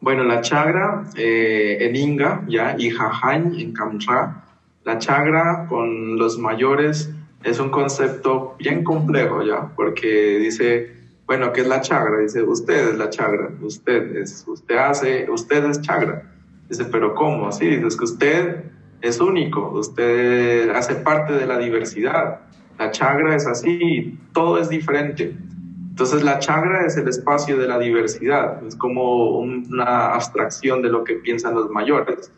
Bueno, 0.00 0.24
la 0.24 0.42
chagra 0.42 1.04
eh, 1.16 1.78
en 1.80 1.96
Inga, 1.96 2.44
ya, 2.48 2.76
y 2.78 2.90
Jajañ 2.90 3.58
en 3.58 3.72
Kamra, 3.72 4.44
la 4.84 4.98
chagra 4.98 5.66
con 5.68 6.18
los 6.18 6.38
mayores 6.38 7.10
es 7.42 7.58
un 7.58 7.70
concepto 7.70 8.56
bien 8.58 8.84
complejo 8.84 9.42
ya, 9.42 9.72
porque 9.74 10.38
dice, 10.38 10.92
bueno, 11.26 11.50
¿qué 11.52 11.62
es 11.62 11.66
la 11.66 11.80
chagra? 11.80 12.18
Dice, 12.18 12.42
usted 12.42 12.90
es 12.90 12.98
la 12.98 13.08
chagra, 13.08 13.50
usted 13.62 14.16
es, 14.16 14.44
usted 14.46 14.76
hace, 14.76 15.30
usted 15.30 15.64
es 15.64 15.80
chagra. 15.80 16.30
Dice, 16.68 16.84
pero 16.84 17.14
¿cómo? 17.14 17.50
Sí, 17.52 17.66
dice, 17.66 17.86
es 17.86 17.96
que 17.96 18.04
usted 18.04 18.64
es 19.00 19.18
único, 19.18 19.70
usted 19.70 20.68
hace 20.70 20.96
parte 20.96 21.32
de 21.32 21.46
la 21.46 21.58
diversidad. 21.58 22.40
La 22.78 22.90
chagra 22.90 23.34
es 23.34 23.46
así, 23.46 24.18
todo 24.34 24.60
es 24.60 24.68
diferente. 24.68 25.34
Entonces 25.96 26.24
la 26.24 26.38
chagra 26.40 26.84
es 26.84 26.98
el 26.98 27.08
espacio 27.08 27.56
de 27.56 27.66
la 27.66 27.78
diversidad, 27.78 28.62
es 28.66 28.76
como 28.76 29.38
una 29.38 30.08
abstracción 30.12 30.82
de 30.82 30.90
lo 30.90 31.04
que 31.04 31.14
piensan 31.14 31.54
los 31.54 31.70
mayores. 31.70 32.30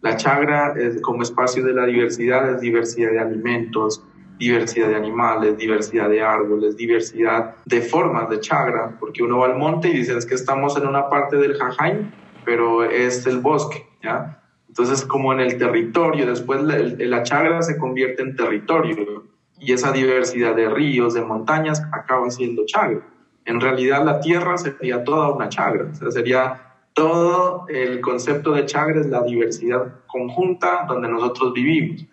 La 0.00 0.16
chagra 0.16 0.74
es 0.78 1.02
como 1.02 1.24
espacio 1.24 1.64
de 1.64 1.72
la 1.72 1.86
diversidad, 1.86 2.48
es 2.48 2.60
diversidad 2.60 3.10
de 3.10 3.18
alimentos, 3.18 4.06
diversidad 4.38 4.90
de 4.90 4.94
animales, 4.94 5.58
diversidad 5.58 6.08
de 6.08 6.22
árboles, 6.22 6.76
diversidad 6.76 7.56
de 7.64 7.82
formas 7.82 8.30
de 8.30 8.38
chagra, 8.38 8.96
porque 9.00 9.24
uno 9.24 9.38
va 9.38 9.46
al 9.46 9.58
monte 9.58 9.88
y 9.88 9.96
dice 9.96 10.16
es 10.16 10.24
que 10.24 10.36
estamos 10.36 10.76
en 10.76 10.86
una 10.86 11.08
parte 11.08 11.36
del 11.36 11.56
Jajain, 11.56 12.14
pero 12.44 12.84
es 12.84 13.26
el 13.26 13.40
bosque, 13.40 13.88
¿ya? 14.04 14.40
Entonces, 14.68 15.04
como 15.04 15.32
en 15.32 15.40
el 15.40 15.58
territorio, 15.58 16.26
después 16.26 16.62
la, 16.62 16.78
la 16.78 17.24
chagra 17.24 17.60
se 17.62 17.76
convierte 17.76 18.22
en 18.22 18.36
territorio 18.36 19.24
y 19.60 19.72
esa 19.72 19.92
diversidad 19.92 20.56
de 20.56 20.68
ríos, 20.68 21.14
de 21.14 21.22
montañas, 21.22 21.82
acaba 21.92 22.30
siendo 22.30 22.64
chagra. 22.66 23.06
En 23.44 23.60
realidad, 23.60 24.04
la 24.04 24.20
tierra 24.20 24.56
sería 24.58 25.04
toda 25.04 25.30
una 25.30 25.48
chagra, 25.48 25.88
o 25.90 25.94
sea, 25.94 26.10
sería 26.10 26.70
todo 26.94 27.66
el 27.68 28.00
concepto 28.00 28.52
de 28.52 28.66
chagra 28.66 29.00
es 29.00 29.06
la 29.06 29.22
diversidad 29.22 29.94
conjunta 30.06 30.84
donde 30.88 31.08
nosotros 31.08 31.52
vivimos. 31.52 32.04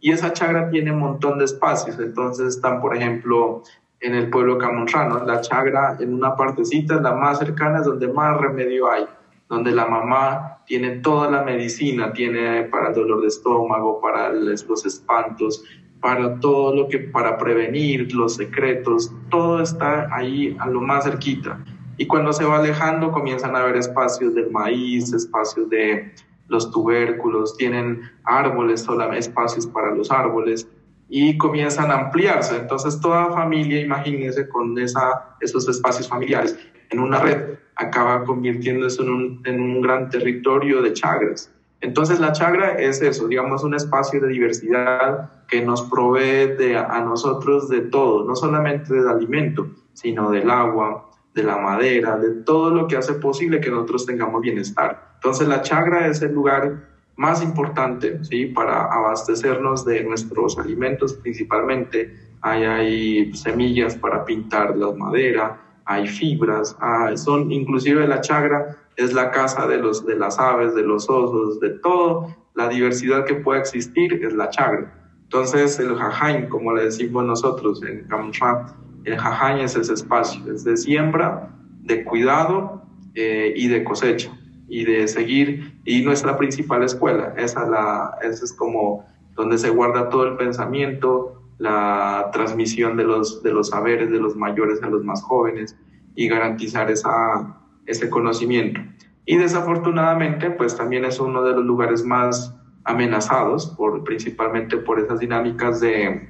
Y 0.00 0.12
esa 0.12 0.32
chagra 0.32 0.68
tiene 0.70 0.92
un 0.92 1.00
montón 1.00 1.38
de 1.38 1.46
espacios. 1.46 1.98
Entonces 1.98 2.56
están, 2.56 2.80
por 2.80 2.96
ejemplo, 2.96 3.62
en 4.00 4.14
el 4.14 4.30
pueblo 4.30 4.58
camonrano. 4.58 5.24
La 5.24 5.40
chagra 5.40 5.96
en 5.98 6.14
una 6.14 6.36
partecita, 6.36 7.00
la 7.00 7.12
más 7.12 7.38
cercana, 7.38 7.78
es 7.80 7.86
donde 7.86 8.08
más 8.08 8.38
remedio 8.38 8.90
hay, 8.90 9.06
donde 9.48 9.72
la 9.72 9.86
mamá 9.86 10.58
tiene 10.66 10.98
toda 10.98 11.30
la 11.30 11.42
medicina, 11.42 12.12
tiene 12.12 12.64
para 12.64 12.88
el 12.88 12.94
dolor 12.94 13.22
de 13.22 13.28
estómago, 13.28 14.00
para 14.00 14.32
los 14.32 14.86
espantos, 14.86 15.64
para 16.06 16.38
todo 16.38 16.72
lo 16.72 16.88
que, 16.88 17.00
para 17.00 17.36
prevenir 17.36 18.14
los 18.14 18.36
secretos, 18.36 19.10
todo 19.28 19.60
está 19.60 20.06
ahí 20.14 20.56
a 20.60 20.68
lo 20.68 20.80
más 20.80 21.02
cerquita. 21.02 21.58
Y 21.96 22.06
cuando 22.06 22.32
se 22.32 22.44
va 22.44 22.58
alejando 22.58 23.10
comienzan 23.10 23.56
a 23.56 23.62
haber 23.62 23.74
espacios 23.74 24.32
del 24.32 24.52
maíz, 24.52 25.12
espacios 25.12 25.68
de 25.68 26.12
los 26.46 26.70
tubérculos, 26.70 27.56
tienen 27.56 28.02
árboles, 28.22 28.82
solamente 28.82 29.18
espacios 29.18 29.66
para 29.66 29.92
los 29.96 30.12
árboles 30.12 30.68
y 31.08 31.36
comienzan 31.38 31.90
a 31.90 31.94
ampliarse. 31.94 32.56
Entonces 32.56 33.00
toda 33.00 33.32
familia, 33.32 33.80
imagínense, 33.80 34.48
con 34.48 34.78
esa, 34.78 35.36
esos 35.40 35.68
espacios 35.68 36.06
familiares 36.06 36.56
en 36.90 37.00
una 37.00 37.18
red, 37.18 37.58
acaba 37.74 38.22
convirtiéndose 38.22 39.02
en 39.02 39.08
un, 39.08 39.42
en 39.44 39.60
un 39.60 39.80
gran 39.80 40.08
territorio 40.08 40.82
de 40.82 40.92
chagras. 40.92 41.52
Entonces 41.80 42.20
la 42.20 42.32
chagra 42.32 42.72
es 42.72 43.02
eso, 43.02 43.28
digamos, 43.28 43.62
un 43.62 43.74
espacio 43.74 44.20
de 44.20 44.28
diversidad 44.28 45.30
que 45.46 45.62
nos 45.62 45.82
provee 45.82 46.74
a 46.74 47.00
nosotros 47.00 47.68
de 47.68 47.82
todo, 47.82 48.24
no 48.24 48.34
solamente 48.34 48.94
del 48.94 49.08
alimento, 49.08 49.68
sino 49.92 50.30
del 50.30 50.50
agua, 50.50 51.10
de 51.34 51.42
la 51.42 51.58
madera, 51.58 52.16
de 52.16 52.42
todo 52.42 52.70
lo 52.70 52.86
que 52.88 52.96
hace 52.96 53.14
posible 53.14 53.60
que 53.60 53.70
nosotros 53.70 54.06
tengamos 54.06 54.40
bienestar. 54.40 55.16
Entonces 55.16 55.46
la 55.46 55.60
chagra 55.60 56.06
es 56.06 56.22
el 56.22 56.32
lugar 56.32 56.88
más 57.16 57.42
importante 57.42 58.24
¿sí? 58.24 58.46
para 58.46 58.84
abastecernos 58.84 59.84
de 59.84 60.02
nuestros 60.02 60.58
alimentos 60.58 61.14
principalmente. 61.14 62.16
Hay, 62.40 62.64
hay 62.64 63.34
semillas 63.34 63.96
para 63.96 64.24
pintar 64.24 64.76
la 64.76 64.92
madera, 64.92 65.60
hay 65.86 66.06
fibras, 66.06 66.76
son 67.14 67.50
inclusive 67.52 68.06
la 68.06 68.20
chagra 68.20 68.76
es 68.96 69.12
la 69.12 69.30
casa 69.30 69.66
de, 69.66 69.78
los, 69.78 70.04
de 70.06 70.16
las 70.16 70.38
aves, 70.38 70.74
de 70.74 70.82
los 70.82 71.08
osos, 71.08 71.60
de 71.60 71.70
todo, 71.70 72.34
la 72.54 72.68
diversidad 72.68 73.24
que 73.24 73.34
pueda 73.34 73.60
existir 73.60 74.12
es 74.24 74.32
la 74.32 74.50
chagra. 74.50 74.92
Entonces 75.22 75.78
el 75.78 75.94
jajain, 75.94 76.48
como 76.48 76.72
le 76.72 76.84
decimos 76.84 77.24
nosotros 77.24 77.82
en 77.82 78.06
Kamcha, 78.08 78.74
el 79.04 79.16
jajain 79.16 79.58
es 79.58 79.76
ese 79.76 79.92
espacio, 79.92 80.52
es 80.52 80.64
de 80.64 80.76
siembra, 80.76 81.54
de 81.82 82.04
cuidado 82.04 82.82
eh, 83.14 83.52
y 83.54 83.68
de 83.68 83.84
cosecha 83.84 84.30
y 84.68 84.84
de 84.84 85.06
seguir, 85.06 85.80
y 85.84 86.02
nuestra 86.02 86.36
principal 86.36 86.82
escuela, 86.82 87.34
esa, 87.36 87.68
la, 87.68 88.18
esa 88.22 88.44
es 88.44 88.52
como 88.52 89.04
donde 89.36 89.58
se 89.58 89.70
guarda 89.70 90.08
todo 90.08 90.26
el 90.26 90.36
pensamiento, 90.36 91.35
la 91.58 92.30
transmisión 92.32 92.96
de 92.96 93.04
los, 93.04 93.42
de 93.42 93.52
los 93.52 93.68
saberes 93.68 94.10
de 94.10 94.18
los 94.18 94.36
mayores 94.36 94.82
a 94.82 94.88
los 94.88 95.04
más 95.04 95.22
jóvenes 95.22 95.76
y 96.14 96.28
garantizar 96.28 96.90
esa, 96.90 97.58
ese 97.86 98.10
conocimiento. 98.10 98.80
Y 99.24 99.36
desafortunadamente, 99.36 100.50
pues 100.50 100.76
también 100.76 101.04
es 101.04 101.18
uno 101.18 101.42
de 101.42 101.52
los 101.52 101.64
lugares 101.64 102.04
más 102.04 102.54
amenazados, 102.84 103.66
por, 103.66 104.04
principalmente 104.04 104.76
por 104.76 105.00
esas 105.00 105.18
dinámicas 105.18 105.80
de, 105.80 106.28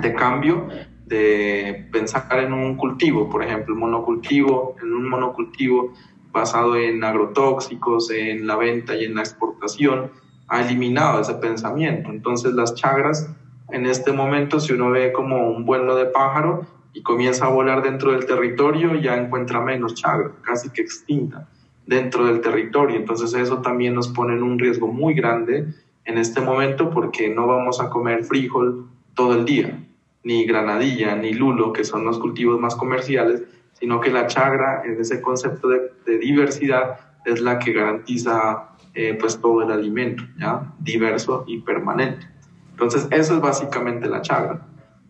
de 0.00 0.14
cambio, 0.14 0.68
de 1.06 1.88
pensar 1.92 2.40
en 2.40 2.52
un 2.52 2.76
cultivo, 2.76 3.30
por 3.30 3.42
ejemplo, 3.42 3.74
monocultivo, 3.74 4.76
en 4.82 4.92
un 4.92 5.08
monocultivo 5.08 5.94
basado 6.32 6.76
en 6.76 7.02
agrotóxicos, 7.02 8.10
en 8.10 8.46
la 8.46 8.56
venta 8.56 8.94
y 8.94 9.04
en 9.04 9.14
la 9.14 9.22
exportación, 9.22 10.10
ha 10.48 10.60
eliminado 10.60 11.20
ese 11.20 11.34
pensamiento. 11.34 12.10
Entonces 12.10 12.52
las 12.52 12.74
chagras, 12.74 13.34
en 13.70 13.86
este 13.86 14.12
momento, 14.12 14.60
si 14.60 14.72
uno 14.72 14.90
ve 14.90 15.12
como 15.12 15.48
un 15.50 15.64
vuelo 15.64 15.96
de 15.96 16.06
pájaro 16.06 16.66
y 16.92 17.02
comienza 17.02 17.46
a 17.46 17.48
volar 17.48 17.82
dentro 17.82 18.12
del 18.12 18.26
territorio, 18.26 18.94
ya 18.94 19.16
encuentra 19.16 19.60
menos 19.60 19.94
chagra, 19.94 20.30
casi 20.42 20.70
que 20.70 20.82
extinta 20.82 21.48
dentro 21.84 22.26
del 22.26 22.40
territorio. 22.40 22.96
Entonces 22.96 23.34
eso 23.34 23.60
también 23.60 23.94
nos 23.94 24.08
pone 24.08 24.34
en 24.34 24.42
un 24.42 24.58
riesgo 24.58 24.88
muy 24.88 25.14
grande 25.14 25.66
en 26.04 26.18
este 26.18 26.40
momento 26.40 26.90
porque 26.90 27.28
no 27.28 27.46
vamos 27.46 27.80
a 27.80 27.90
comer 27.90 28.24
frijol 28.24 28.86
todo 29.14 29.34
el 29.34 29.44
día, 29.44 29.84
ni 30.22 30.44
granadilla, 30.44 31.16
ni 31.16 31.32
lulo, 31.32 31.72
que 31.72 31.84
son 31.84 32.04
los 32.04 32.18
cultivos 32.18 32.60
más 32.60 32.76
comerciales, 32.76 33.42
sino 33.72 34.00
que 34.00 34.10
la 34.10 34.26
chagra, 34.26 34.82
en 34.84 35.00
ese 35.00 35.20
concepto 35.20 35.68
de, 35.68 36.18
diversidad, 36.18 36.98
es 37.24 37.40
la 37.40 37.58
que 37.58 37.72
garantiza 37.72 38.70
eh, 38.94 39.16
pues 39.18 39.40
todo 39.40 39.62
el 39.62 39.72
alimento, 39.72 40.22
¿ya? 40.38 40.72
diverso 40.78 41.44
y 41.46 41.58
permanente. 41.58 42.35
Entonces, 42.76 43.08
eso 43.10 43.36
es 43.36 43.40
básicamente 43.40 44.06
la 44.06 44.20
chagra. 44.20 44.60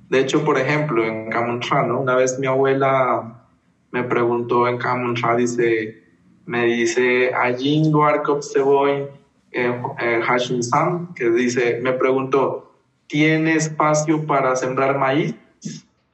De 0.09 0.21
hecho, 0.21 0.45
por 0.45 0.57
ejemplo, 0.57 1.05
en 1.05 1.29
Camontra, 1.31 1.85
¿no? 1.85 1.99
una 1.99 2.15
vez 2.15 2.39
mi 2.39 2.47
abuela 2.47 3.43
me 3.91 4.05
preguntó 4.05 4.69
en 4.69 4.79
Camontra, 4.79 5.35
dice, 5.35 6.01
me 6.45 6.65
dice, 6.67 7.35
allí 7.35 7.83
Duarkop 7.91 8.41
Seboy 8.41 9.09
eh, 9.51 9.83
eh, 9.99 10.21
Hashim 10.25 10.63
Sam, 10.63 11.13
que 11.13 11.29
dice, 11.31 11.81
me 11.83 11.93
preguntó, 11.93 12.73
¿tiene 13.09 13.57
espacio 13.57 14.25
para 14.27 14.55
sembrar 14.55 14.97
maíz? 14.97 15.35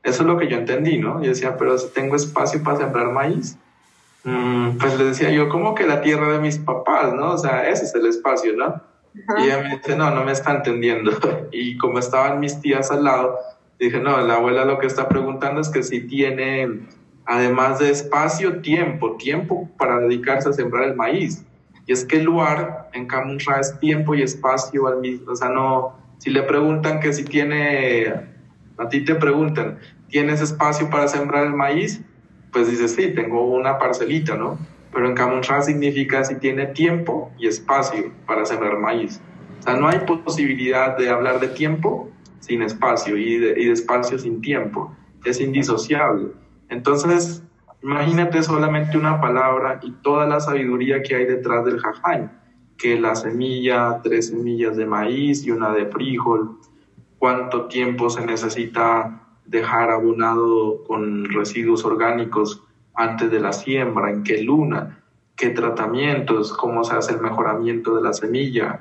Eso 0.03 0.23
es 0.23 0.27
lo 0.27 0.39
que 0.39 0.49
yo 0.49 0.57
entendí, 0.57 0.97
¿no? 0.97 1.23
Yo 1.23 1.29
decía, 1.29 1.59
pero 1.59 1.77
si 1.77 1.89
tengo 1.93 2.17
espacio 2.17 2.63
para 2.63 2.79
sembrar 2.79 3.13
maíz. 3.13 3.59
Mm, 4.25 4.79
pues 4.79 4.99
le 4.99 5.05
decía 5.05 5.31
yo, 5.31 5.51
como 5.51 5.75
que 5.75 5.87
la 5.87 6.01
tierra 6.01 6.33
de 6.33 6.39
mis 6.39 6.57
papás, 6.57 7.13
¿no? 7.13 7.33
O 7.33 7.39
sea, 7.39 7.69
ese 7.69 7.85
es 7.85 7.95
el 7.95 8.07
espacio, 8.07 8.57
¿no? 8.57 8.81
Y 9.15 9.45
ella 9.45 9.63
me 9.63 9.77
dice, 9.77 9.97
no, 9.97 10.11
no 10.11 10.25
me 10.25 10.33
está 10.33 10.53
entendiendo. 10.53 11.13
Y 11.53 11.77
como 11.77 11.99
estaban 11.99 12.41
mis 12.41 12.61
tías 12.61 12.91
al 12.91 13.05
lado, 13.05 13.39
dije, 13.79 14.01
no, 14.01 14.21
la 14.23 14.37
abuela 14.37 14.65
lo 14.65 14.79
que 14.79 14.87
está 14.87 15.09
preguntando 15.09 15.61
es 15.61 15.69
que 15.69 15.83
si 15.83 16.01
tiene, 16.07 16.87
además 17.27 17.79
de 17.79 17.91
espacio, 17.91 18.63
tiempo, 18.63 19.17
tiempo 19.17 19.69
para 19.77 19.99
dedicarse 19.99 20.49
a 20.49 20.53
sembrar 20.53 20.85
el 20.85 20.97
maíz. 20.97 21.45
Y 21.87 21.93
es 21.93 22.05
que 22.05 22.17
el 22.17 22.25
lugar 22.25 22.89
en 22.95 23.07
Camunra 23.07 23.61
es 23.61 23.79
tiempo 23.81 24.15
y 24.15 24.23
espacio 24.23 24.87
al 24.87 25.01
mismo. 25.01 25.33
O 25.33 25.37
sea, 25.37 25.51
no, 25.51 25.99
si 26.19 26.31
le 26.31 26.43
preguntan 26.43 27.01
que 27.01 27.13
si 27.13 27.25
tiene 27.25 28.33
a 28.79 28.89
ti 28.89 29.05
te 29.05 29.15
preguntan, 29.15 29.79
¿tienes 30.09 30.41
espacio 30.41 30.91
para 30.91 31.09
sembrar 31.09 31.47
el 31.47 31.55
maíz? 31.55 32.01
Pues 32.53 32.71
dices, 32.71 32.95
sí, 32.95 33.13
tengo 33.15 33.45
una 33.45 33.79
parcelita, 33.79 34.37
¿no? 34.37 34.59
Pero 34.93 35.09
en 35.09 35.15
Camonra 35.15 35.63
significa 35.63 36.23
si 36.25 36.37
tiene 36.37 36.67
tiempo 36.67 37.33
y 37.39 37.47
espacio 37.47 38.13
para 38.27 38.45
sembrar 38.45 38.79
maíz. 38.79 39.21
O 39.61 39.63
sea, 39.63 39.77
no 39.77 39.89
hay 39.89 40.01
posibilidad 40.01 40.97
de 40.97 41.09
hablar 41.09 41.41
de 41.41 41.49
tiempo 41.49 42.11
sin 42.41 42.63
espacio 42.63 43.17
y 43.17 43.39
de, 43.39 43.61
y 43.61 43.67
de 43.67 43.73
espacio 43.73 44.19
sin 44.19 44.41
tiempo. 44.41 44.95
Es 45.25 45.41
indisociable. 45.41 46.29
Entonces, 46.69 47.43
imagínate 47.83 48.43
solamente 48.43 48.99
una 48.99 49.21
palabra 49.21 49.81
y 49.83 49.93
toda 50.03 50.27
la 50.27 50.41
sabiduría 50.41 51.03
que 51.03 51.15
hay 51.15 51.27
detrás 51.27 51.65
del 51.65 51.79
jajain, 51.79 52.31
que 52.77 52.99
la 52.99 53.15
semilla, 53.15 54.01
tres 54.03 54.29
semillas 54.29 54.77
de 54.77 54.87
maíz 54.87 55.47
y 55.47 55.51
una 55.51 55.73
de 55.73 55.87
frijol, 55.87 56.59
cuánto 57.19 57.67
tiempo 57.67 58.11
se 58.11 58.27
necesita 58.27 59.23
dejar 59.47 59.91
abonado 59.91 60.83
con 60.85 61.27
residuos 61.27 61.85
orgánicos 61.85 62.65
antes 62.95 63.31
de 63.31 63.41
la 63.41 63.53
siembra, 63.53 64.11
en 64.11 64.23
qué 64.23 64.43
luna, 64.43 65.03
qué 65.37 65.51
tratamientos, 65.51 66.53
cómo 66.53 66.85
se 66.85 66.95
hace 66.95 67.15
el 67.15 67.21
mejoramiento 67.21 67.97
de 67.97 68.03
la 68.03 68.13
semilla. 68.13 68.81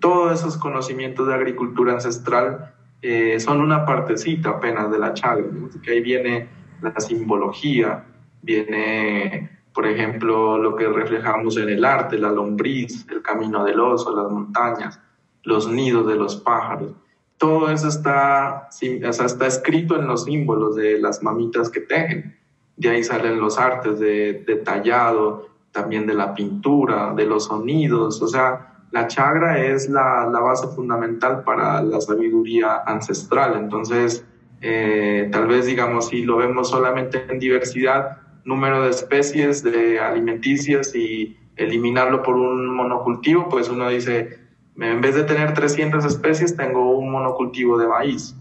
Todos 0.00 0.40
esos 0.40 0.56
conocimientos 0.56 1.26
de 1.26 1.34
agricultura 1.34 1.94
ancestral 1.94 2.74
eh, 3.02 3.38
son 3.40 3.60
una 3.60 3.84
partecita 3.84 4.50
apenas 4.50 4.90
de 4.90 4.98
la 4.98 5.14
chaga, 5.14 5.44
que 5.82 5.90
ahí 5.90 6.00
viene 6.00 6.48
la 6.82 6.98
simbología, 7.00 8.04
viene, 8.42 9.50
por 9.72 9.86
ejemplo, 9.86 10.58
lo 10.58 10.74
que 10.74 10.88
reflejamos 10.88 11.56
en 11.56 11.68
el 11.68 11.84
arte, 11.84 12.18
la 12.18 12.30
lombriz, 12.30 13.06
el 13.10 13.22
camino 13.22 13.64
del 13.64 13.78
oso, 13.78 14.14
las 14.14 14.30
montañas, 14.30 15.00
los 15.44 15.68
nidos 15.68 16.06
de 16.06 16.16
los 16.16 16.36
pájaros 16.36 16.94
todo 17.42 17.72
eso 17.72 17.88
está, 17.88 18.68
o 18.68 19.12
sea, 19.12 19.26
está 19.26 19.48
escrito 19.48 19.96
en 19.96 20.06
los 20.06 20.26
símbolos 20.26 20.76
de 20.76 21.00
las 21.00 21.24
mamitas 21.24 21.68
que 21.70 21.80
tejen. 21.80 22.38
De 22.76 22.88
ahí 22.88 23.04
salen 23.04 23.40
los 23.40 23.58
artes 23.58 23.98
de, 23.98 24.62
tallado, 24.64 25.48
también 25.72 26.06
de 26.06 26.14
la 26.14 26.34
pintura, 26.34 27.14
de 27.14 27.26
los 27.26 27.46
sonidos. 27.46 28.20
O 28.22 28.28
sea, 28.28 28.84
la 28.90 29.06
chagra 29.06 29.64
es 29.64 29.88
la, 29.88 30.28
la 30.30 30.40
base 30.40 30.66
fundamental 30.68 31.44
para 31.44 31.82
la 31.82 32.00
sabiduría 32.00 32.82
ancestral. 32.86 33.56
Entonces, 33.56 34.24
eh, 34.60 35.28
tal 35.32 35.46
vez, 35.48 35.66
digamos, 35.66 36.08
si 36.08 36.22
lo 36.22 36.36
vemos 36.36 36.70
solamente 36.70 37.26
en 37.28 37.38
diversidad, 37.38 38.18
número 38.44 38.82
de 38.82 38.90
especies 38.90 39.62
de 39.62 40.00
alimenticias 40.00 40.94
y 40.94 41.36
eliminarlo 41.56 42.22
por 42.22 42.36
un 42.36 42.74
monocultivo, 42.74 43.48
pues 43.48 43.68
uno 43.68 43.88
dice, 43.88 44.38
en 44.78 45.00
vez 45.00 45.14
de 45.14 45.24
tener 45.24 45.54
300 45.54 46.04
especies, 46.04 46.56
tengo 46.56 46.96
un 46.96 47.10
monocultivo 47.10 47.76
de 47.78 47.86
maíz. 47.86 48.34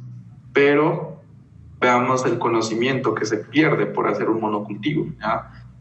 Pero 0.53 1.10
veamos 1.81 2.25
el 2.25 2.37
conocimiento 2.37 3.15
que 3.15 3.25
se 3.25 3.37
pierde 3.37 3.87
por 3.87 4.07
hacer 4.07 4.29
un 4.29 4.39
monocultivo. 4.39 5.07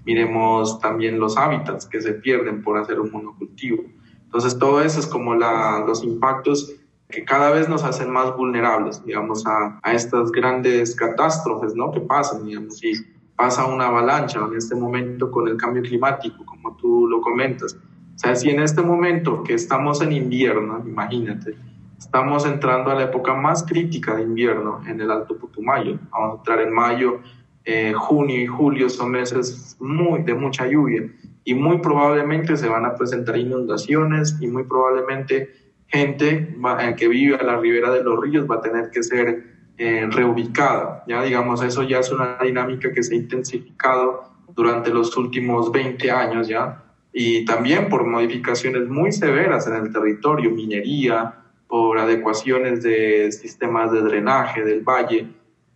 Miremos 0.06 0.80
también 0.80 1.20
los 1.20 1.36
hábitats 1.36 1.86
que 1.86 2.00
se 2.00 2.14
pierden 2.14 2.62
por 2.62 2.78
hacer 2.78 2.98
un 2.98 3.12
monocultivo. 3.12 3.84
Entonces, 4.24 4.58
todo 4.58 4.80
eso 4.80 4.98
es 4.98 5.06
como 5.06 5.34
la, 5.34 5.84
los 5.86 6.02
impactos 6.02 6.72
que 7.08 7.24
cada 7.24 7.50
vez 7.50 7.68
nos 7.68 7.84
hacen 7.84 8.10
más 8.10 8.34
vulnerables, 8.34 9.04
digamos, 9.04 9.46
a, 9.46 9.78
a 9.82 9.92
estas 9.92 10.32
grandes 10.32 10.96
catástrofes, 10.96 11.74
¿no? 11.74 11.90
Que 11.90 12.00
pasan, 12.00 12.46
digamos, 12.46 12.78
si 12.78 12.92
pasa 13.36 13.66
una 13.66 13.86
avalancha 13.86 14.40
en 14.40 14.56
este 14.56 14.74
momento 14.74 15.30
con 15.30 15.48
el 15.48 15.56
cambio 15.56 15.82
climático, 15.82 16.46
como 16.46 16.76
tú 16.76 17.06
lo 17.08 17.20
comentas. 17.20 17.74
O 17.74 18.18
sea, 18.18 18.36
si 18.36 18.48
en 18.48 18.60
este 18.60 18.80
momento 18.80 19.42
que 19.42 19.54
estamos 19.54 20.00
en 20.00 20.12
invierno, 20.12 20.82
imagínate, 20.86 21.56
estamos 22.00 22.46
entrando 22.46 22.90
a 22.90 22.94
la 22.94 23.04
época 23.04 23.34
más 23.34 23.62
crítica 23.62 24.16
de 24.16 24.22
invierno 24.22 24.80
en 24.86 25.00
el 25.00 25.10
Alto 25.10 25.36
Putumayo, 25.36 25.98
vamos 26.10 26.32
a 26.32 26.36
entrar 26.38 26.60
en 26.60 26.72
mayo, 26.72 27.20
eh, 27.64 27.92
junio 27.92 28.40
y 28.40 28.46
julio. 28.46 28.88
Son 28.88 29.10
meses 29.10 29.76
muy, 29.78 30.22
de 30.22 30.34
mucha 30.34 30.66
lluvia. 30.66 31.02
Y 31.44 31.54
muy 31.54 31.78
probablemente 31.78 32.56
se 32.56 32.68
van 32.68 32.86
a 32.86 32.94
presentar 32.94 33.36
inundaciones 33.36 34.36
y 34.40 34.46
muy 34.46 34.64
probablemente 34.64 35.50
gente 35.88 36.56
eh, 36.80 36.94
que 36.96 37.08
vive 37.08 37.36
a 37.36 37.42
la 37.42 37.58
ribera 37.58 37.90
de 37.90 38.02
los 38.02 38.20
ríos 38.20 38.50
va 38.50 38.56
a 38.56 38.60
tener 38.60 38.90
que 38.90 39.02
ser 39.02 39.44
eh, 39.76 40.08
reubicada. 40.10 41.04
Ya 41.06 41.22
digamos, 41.22 41.62
eso 41.62 41.82
ya 41.82 41.98
es 41.98 42.10
una 42.10 42.38
dinámica 42.42 42.92
que 42.92 43.02
se 43.02 43.14
ha 43.14 43.18
intensificado 43.18 44.24
durante 44.54 44.90
los 44.90 45.16
últimos 45.16 45.70
20 45.70 46.10
años 46.10 46.48
ya 46.48 46.82
y 47.12 47.44
también 47.44 47.88
por 47.88 48.06
modificaciones 48.06 48.88
muy 48.88 49.12
severas 49.12 49.66
en 49.66 49.74
el 49.74 49.92
territorio, 49.92 50.50
minería, 50.50 51.34
por 51.70 51.98
adecuaciones 51.98 52.82
de 52.82 53.30
sistemas 53.30 53.92
de 53.92 54.02
drenaje 54.02 54.64
del 54.64 54.82
valle. 54.82 55.28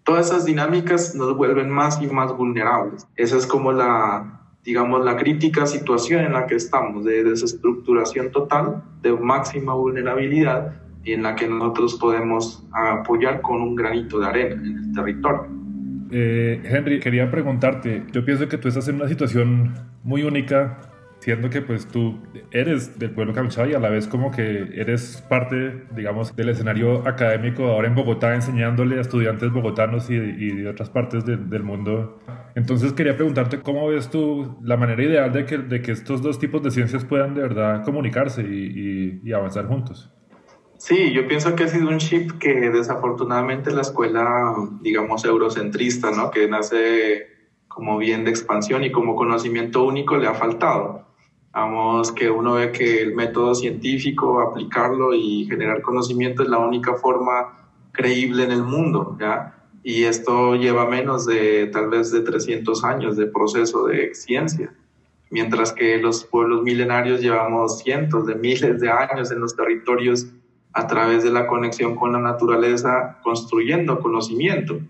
Todas 0.02 0.26
esas 0.26 0.44
dinámicas 0.44 1.14
nos 1.14 1.36
vuelven 1.36 1.70
más 1.70 2.02
y 2.02 2.06
más 2.08 2.36
vulnerables. 2.36 3.06
Esa 3.16 3.38
es 3.38 3.46
como 3.46 3.72
la, 3.72 4.40
digamos, 4.64 5.04
la 5.04 5.16
crítica 5.16 5.66
situación 5.66 6.24
en 6.24 6.32
la 6.32 6.46
que 6.46 6.56
estamos, 6.56 7.04
de 7.04 7.22
desestructuración 7.22 8.32
total, 8.32 8.82
de 9.02 9.12
máxima 9.12 9.72
vulnerabilidad 9.74 10.74
y 11.04 11.12
en 11.12 11.22
la 11.22 11.36
que 11.36 11.46
nosotros 11.46 11.94
podemos 11.94 12.66
apoyar 12.72 13.40
con 13.40 13.62
un 13.62 13.76
granito 13.76 14.18
de 14.18 14.26
arena 14.26 14.54
en 14.54 14.78
el 14.78 14.92
territorio. 14.92 15.46
Eh, 16.10 16.60
Henry, 16.64 16.98
quería 16.98 17.30
preguntarte, 17.30 18.04
yo 18.12 18.24
pienso 18.24 18.48
que 18.48 18.58
tú 18.58 18.68
estás 18.68 18.88
en 18.88 18.96
una 18.96 19.08
situación 19.08 19.74
muy 20.02 20.22
única, 20.22 20.78
siendo 21.24 21.48
que 21.48 21.62
pues 21.62 21.88
tú 21.88 22.18
eres 22.50 22.98
del 22.98 23.12
pueblo 23.12 23.32
Camchá 23.32 23.66
y 23.66 23.72
a 23.72 23.78
la 23.78 23.88
vez 23.88 24.06
como 24.06 24.30
que 24.30 24.68
eres 24.74 25.24
parte, 25.26 25.84
digamos, 25.96 26.36
del 26.36 26.50
escenario 26.50 27.08
académico 27.08 27.64
ahora 27.64 27.88
en 27.88 27.94
Bogotá 27.94 28.34
enseñándole 28.34 28.98
a 28.98 29.00
estudiantes 29.00 29.50
bogotanos 29.50 30.10
y, 30.10 30.18
de 30.18 30.68
otras 30.68 30.90
partes 30.90 31.24
del 31.24 31.62
mundo 31.62 32.20
entonces 32.54 32.92
quería 32.92 33.16
preguntarte 33.16 33.62
cómo 33.62 33.88
ves 33.88 34.10
tú 34.10 34.58
la 34.62 34.76
manera 34.76 35.02
ideal 35.02 35.32
de 35.32 35.46
que, 35.46 35.56
de 35.56 35.80
que 35.80 35.92
estos 35.92 36.20
dos 36.20 36.38
tipos 36.38 36.62
de 36.62 36.70
ciencias 36.70 37.06
puedan 37.06 37.34
de 37.34 37.40
verdad 37.40 37.82
comunicarse 37.86 38.42
y, 38.42 39.20
y, 39.24 39.32
avanzar 39.32 39.66
juntos. 39.66 40.12
Sí, 40.76 41.10
yo 41.14 41.26
pienso 41.26 41.56
que 41.56 41.64
ha 41.64 41.68
sido 41.68 41.88
un 41.88 41.98
chip 41.98 42.32
que 42.32 42.68
desafortunadamente 42.68 43.70
la 43.70 43.80
escuela, 43.80 44.54
digamos, 44.82 45.24
eurocentrista, 45.24 46.10
¿no? 46.10 46.30
que 46.30 46.46
nace 46.48 47.28
como 47.66 47.96
bien 47.96 48.24
de 48.24 48.30
expansión 48.30 48.84
y 48.84 48.92
como 48.92 49.16
conocimiento 49.16 49.84
único 49.84 50.18
le 50.18 50.28
ha 50.28 50.34
faltado. 50.34 51.03
Vamos, 51.54 52.10
que 52.10 52.28
uno 52.28 52.54
ve 52.54 52.72
que 52.72 53.00
el 53.00 53.14
método 53.14 53.54
científico, 53.54 54.40
aplicarlo 54.40 55.14
y 55.14 55.46
generar 55.46 55.82
conocimiento 55.82 56.42
es 56.42 56.48
la 56.48 56.58
única 56.58 56.94
forma 56.94 57.70
creíble 57.92 58.42
en 58.42 58.50
el 58.50 58.64
mundo, 58.64 59.16
¿ya? 59.20 59.54
y 59.84 60.04
esto 60.04 60.56
lleva 60.56 60.88
menos 60.88 61.26
de 61.26 61.66
tal 61.66 61.90
vez 61.90 62.10
de 62.10 62.22
300 62.22 62.82
años 62.84 63.16
de 63.18 63.26
proceso 63.26 63.86
de 63.86 64.14
ciencia, 64.14 64.74
mientras 65.30 65.72
que 65.72 65.98
los 65.98 66.24
pueblos 66.24 66.62
milenarios 66.62 67.20
llevamos 67.20 67.80
cientos 67.80 68.26
de 68.26 68.34
miles 68.34 68.80
de 68.80 68.90
años 68.90 69.30
en 69.30 69.40
los 69.40 69.54
territorios 69.54 70.26
a 70.72 70.86
través 70.86 71.22
de 71.22 71.30
la 71.30 71.46
conexión 71.46 71.96
con 71.96 72.12
la 72.12 72.18
naturaleza 72.18 73.18
construyendo 73.22 74.00
conocimiento. 74.00 74.80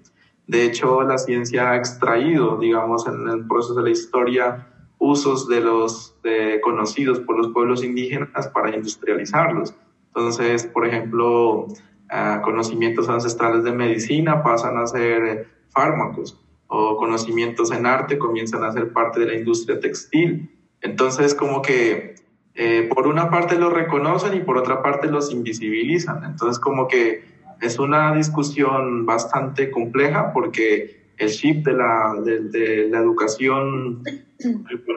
De 0.47 0.65
hecho, 0.65 1.03
la 1.03 1.19
ciencia 1.19 1.73
ha 1.73 1.77
extraído, 1.77 2.57
digamos, 2.57 3.07
en 3.09 3.29
el 3.29 3.49
proceso 3.49 3.75
de 3.75 3.83
la 3.83 3.91
historia, 3.91 4.69
usos 4.99 5.49
de 5.49 5.61
los 5.61 6.17
conocidos 6.63 7.21
por 7.21 7.37
los 7.37 7.49
pueblos 7.49 7.85
indígenas 7.85 8.49
para 8.49 8.75
industrializarlos. 8.75 9.75
Entonces, 10.09 10.65
por 10.65 10.87
ejemplo, 10.87 11.67
conocimientos 12.43 13.09
ancestrales 13.09 13.65
de 13.65 13.73
medicina 13.73 14.43
pasan 14.43 14.79
a 14.79 14.87
ser 14.87 15.49
fármacos 15.71 16.41
o 16.77 16.97
conocimientos 16.97 17.71
en 17.71 17.87
arte 17.87 18.19
comienzan 18.19 18.65
a 18.65 18.73
ser 18.73 18.93
parte 18.93 19.21
de 19.21 19.27
la 19.27 19.35
industria 19.35 19.79
textil. 19.81 20.51
Entonces, 20.81 21.35
como 21.35 21.63
que 21.63 22.17
eh, 22.55 22.89
por 22.95 23.07
una 23.07 23.31
parte 23.31 23.57
los 23.57 23.73
reconocen 23.73 24.37
y 24.37 24.41
por 24.41 24.57
otra 24.59 24.83
parte 24.83 25.09
los 25.09 25.33
invisibilizan. 25.33 26.25
Entonces, 26.25 26.59
como 26.59 26.89
que 26.89 27.25
es 27.61 27.79
una 27.79 28.15
discusión 28.15 29.07
bastante 29.07 29.71
compleja 29.71 30.33
porque 30.33 31.04
el 31.17 31.31
chip 31.31 31.65
de 31.65 31.73
la, 31.73 32.15
de, 32.25 32.41
de 32.41 32.89
la 32.89 32.99
educación 32.99 34.03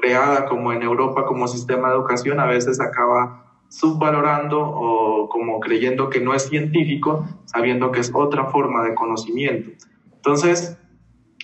creada 0.01 0.45
como 0.45 0.73
en 0.73 0.81
Europa 0.81 1.25
como 1.25 1.47
sistema 1.47 1.89
de 1.89 1.95
educación 1.95 2.39
a 2.39 2.45
veces 2.45 2.79
acaba 2.79 3.47
subvalorando 3.69 4.59
o 4.59 5.29
como 5.29 5.59
creyendo 5.59 6.09
que 6.09 6.21
no 6.21 6.33
es 6.33 6.43
científico, 6.43 7.27
sabiendo 7.45 7.91
que 7.91 7.99
es 7.99 8.11
otra 8.13 8.45
forma 8.45 8.83
de 8.83 8.95
conocimiento. 8.95 9.71
Entonces, 10.15 10.77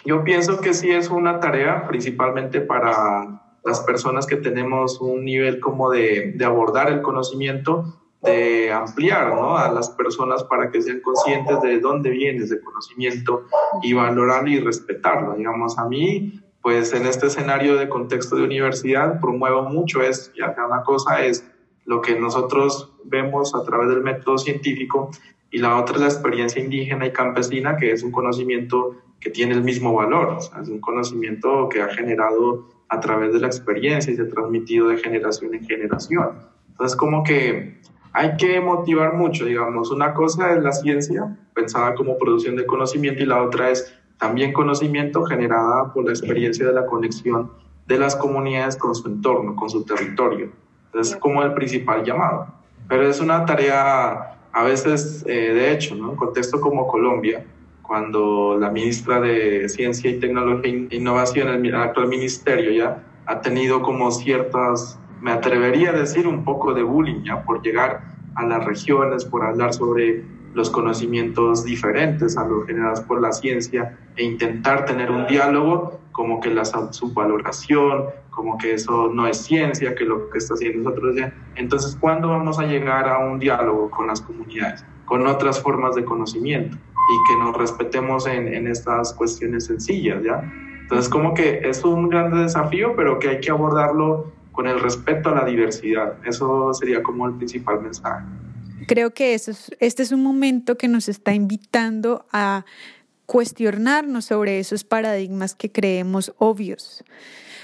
yo 0.05 0.23
pienso 0.23 0.59
que 0.61 0.73
sí 0.73 0.89
es 0.91 1.09
una 1.09 1.39
tarea 1.39 1.87
principalmente 1.87 2.61
para 2.61 3.41
las 3.63 3.81
personas 3.81 4.25
que 4.25 4.37
tenemos 4.37 4.99
un 4.99 5.23
nivel 5.23 5.59
como 5.59 5.89
de, 5.89 6.33
de 6.35 6.45
abordar 6.45 6.89
el 6.89 7.01
conocimiento, 7.01 8.02
de 8.23 8.71
ampliar 8.71 9.35
¿no? 9.35 9.57
a 9.57 9.71
las 9.71 9.89
personas 9.89 10.43
para 10.45 10.71
que 10.71 10.81
sean 10.81 11.01
conscientes 11.01 11.61
de 11.61 11.79
dónde 11.79 12.09
viene 12.09 12.43
ese 12.43 12.61
conocimiento 12.61 13.45
y 13.81 13.93
valorarlo 13.93 14.49
y 14.49 14.59
respetarlo. 14.59 15.35
Digamos, 15.35 15.77
a 15.77 15.85
mí, 15.87 16.41
pues 16.61 16.93
en 16.93 17.05
este 17.05 17.27
escenario 17.27 17.75
de 17.75 17.89
contexto 17.89 18.37
de 18.37 18.43
universidad, 18.43 19.19
promuevo 19.19 19.63
mucho 19.63 20.01
eso. 20.01 20.31
Y 20.35 20.41
acá 20.41 20.65
una 20.65 20.83
cosa 20.83 21.23
es 21.23 21.45
lo 21.85 22.01
que 22.01 22.17
nosotros 22.17 22.93
vemos 23.03 23.53
a 23.55 23.63
través 23.63 23.89
del 23.89 24.01
método 24.01 24.37
científico 24.37 25.11
y 25.51 25.59
la 25.59 25.77
otra 25.77 25.95
es 25.95 26.01
la 26.01 26.07
experiencia 26.07 26.63
indígena 26.63 27.05
y 27.05 27.11
campesina, 27.11 27.77
que 27.77 27.91
es 27.91 28.03
un 28.03 28.11
conocimiento 28.11 28.95
que 29.19 29.29
tiene 29.29 29.53
el 29.53 29.63
mismo 29.63 29.93
valor, 29.93 30.37
es 30.39 30.67
un 30.67 30.79
conocimiento 30.79 31.69
que 31.69 31.81
ha 31.81 31.89
generado 31.89 32.69
a 32.89 32.99
través 32.99 33.33
de 33.33 33.39
la 33.39 33.47
experiencia 33.47 34.11
y 34.11 34.15
se 34.15 34.23
ha 34.23 34.27
transmitido 34.27 34.87
de 34.87 34.97
generación 34.97 35.53
en 35.53 35.65
generación. 35.65 36.39
Entonces, 36.69 36.97
como 36.97 37.23
que 37.23 37.79
hay 38.13 38.37
que 38.37 38.61
motivar 38.61 39.13
mucho, 39.13 39.45
digamos, 39.45 39.91
una 39.91 40.13
cosa 40.13 40.53
es 40.53 40.63
la 40.63 40.71
ciencia, 40.71 41.35
pensada 41.53 41.95
como 41.95 42.17
producción 42.17 42.55
de 42.55 42.65
conocimiento, 42.65 43.23
y 43.23 43.25
la 43.25 43.41
otra 43.41 43.69
es 43.69 43.93
también 44.17 44.53
conocimiento 44.53 45.23
generada 45.23 45.91
por 45.91 46.05
la 46.05 46.11
experiencia 46.11 46.67
de 46.67 46.73
la 46.73 46.85
conexión 46.85 47.51
de 47.87 47.97
las 47.97 48.15
comunidades 48.15 48.77
con 48.77 48.95
su 48.95 49.07
entorno, 49.07 49.55
con 49.55 49.69
su 49.69 49.83
territorio 49.83 50.63
es 50.93 51.15
como 51.15 51.43
el 51.43 51.53
principal 51.53 52.03
llamado. 52.03 52.47
Pero 52.87 53.07
es 53.07 53.19
una 53.19 53.45
tarea 53.45 54.37
a 54.51 54.63
veces, 54.63 55.23
eh, 55.27 55.53
de 55.53 55.71
hecho, 55.71 55.95
¿no? 55.95 56.11
En 56.11 56.15
contexto 56.15 56.61
como 56.61 56.87
Colombia, 56.87 57.45
cuando 57.81 58.57
la 58.59 58.69
ministra 58.69 59.19
de 59.19 59.67
Ciencia 59.69 60.09
y 60.09 60.19
Tecnología 60.19 60.87
e 60.89 60.95
Innovación, 60.95 61.65
el 61.65 61.75
actual 61.75 62.07
ministerio 62.07 62.71
ya, 62.71 63.03
ha 63.25 63.41
tenido 63.41 63.81
como 63.81 64.11
ciertas, 64.11 64.99
me 65.23 65.31
atrevería 65.31 65.91
a 65.91 65.93
decir, 65.93 66.27
un 66.27 66.43
poco 66.43 66.73
de 66.73 66.83
bullying 66.83 67.23
ya 67.23 67.43
por 67.43 67.61
llegar 67.61 68.01
a 68.35 68.45
las 68.45 68.65
regiones, 68.65 69.23
por 69.23 69.45
hablar 69.45 69.73
sobre 69.73 70.21
los 70.53 70.69
conocimientos 70.69 71.63
diferentes 71.63 72.37
a 72.37 72.45
los 72.45 72.65
generados 72.67 72.99
por 73.01 73.21
la 73.21 73.31
ciencia 73.31 73.97
e 74.17 74.23
intentar 74.25 74.85
tener 74.85 75.09
un 75.09 75.25
diálogo 75.25 76.01
como 76.11 76.41
que 76.41 76.53
la 76.53 76.65
subvaloración, 76.65 78.07
como 78.31 78.57
que 78.57 78.73
eso 78.73 79.09
no 79.13 79.25
es 79.25 79.37
ciencia, 79.37 79.95
que 79.95 80.03
lo 80.03 80.29
que 80.29 80.39
está 80.39 80.55
haciendo 80.55 80.89
nosotros 80.89 81.15
Entonces, 81.55 81.97
¿cuándo 81.99 82.27
vamos 82.27 82.59
a 82.59 82.65
llegar 82.65 83.07
a 83.07 83.19
un 83.19 83.39
diálogo 83.39 83.89
con 83.89 84.07
las 84.07 84.19
comunidades, 84.19 84.83
con 85.05 85.25
otras 85.25 85.61
formas 85.61 85.95
de 85.95 86.03
conocimiento 86.03 86.75
y 86.75 87.31
que 87.31 87.39
nos 87.39 87.57
respetemos 87.57 88.27
en, 88.27 88.53
en 88.53 88.67
estas 88.67 89.13
cuestiones 89.13 89.67
sencillas, 89.67 90.21
¿ya? 90.21 90.43
Entonces, 90.81 91.09
como 91.09 91.33
que 91.33 91.61
es 91.63 91.83
un 91.85 92.09
gran 92.09 92.43
desafío, 92.43 92.93
pero 92.95 93.19
que 93.19 93.29
hay 93.29 93.39
que 93.39 93.51
abordarlo 93.51 94.33
con 94.53 94.67
el 94.67 94.79
respeto 94.79 95.29
a 95.29 95.35
la 95.35 95.45
diversidad. 95.45 96.15
Eso 96.25 96.73
sería 96.73 97.03
como 97.03 97.27
el 97.27 97.33
principal 97.33 97.81
mensaje. 97.81 98.25
Creo 98.87 99.13
que 99.13 99.33
eso 99.33 99.51
este 99.79 100.03
es 100.03 100.11
un 100.13 100.23
momento 100.23 100.77
que 100.77 100.87
nos 100.87 101.09
está 101.09 101.33
invitando 101.33 102.25
a 102.31 102.63
cuestionarnos 103.25 104.25
sobre 104.25 104.59
esos 104.59 104.85
paradigmas 104.85 105.55
que 105.55 105.71
creemos 105.71 106.33
obvios 106.37 107.03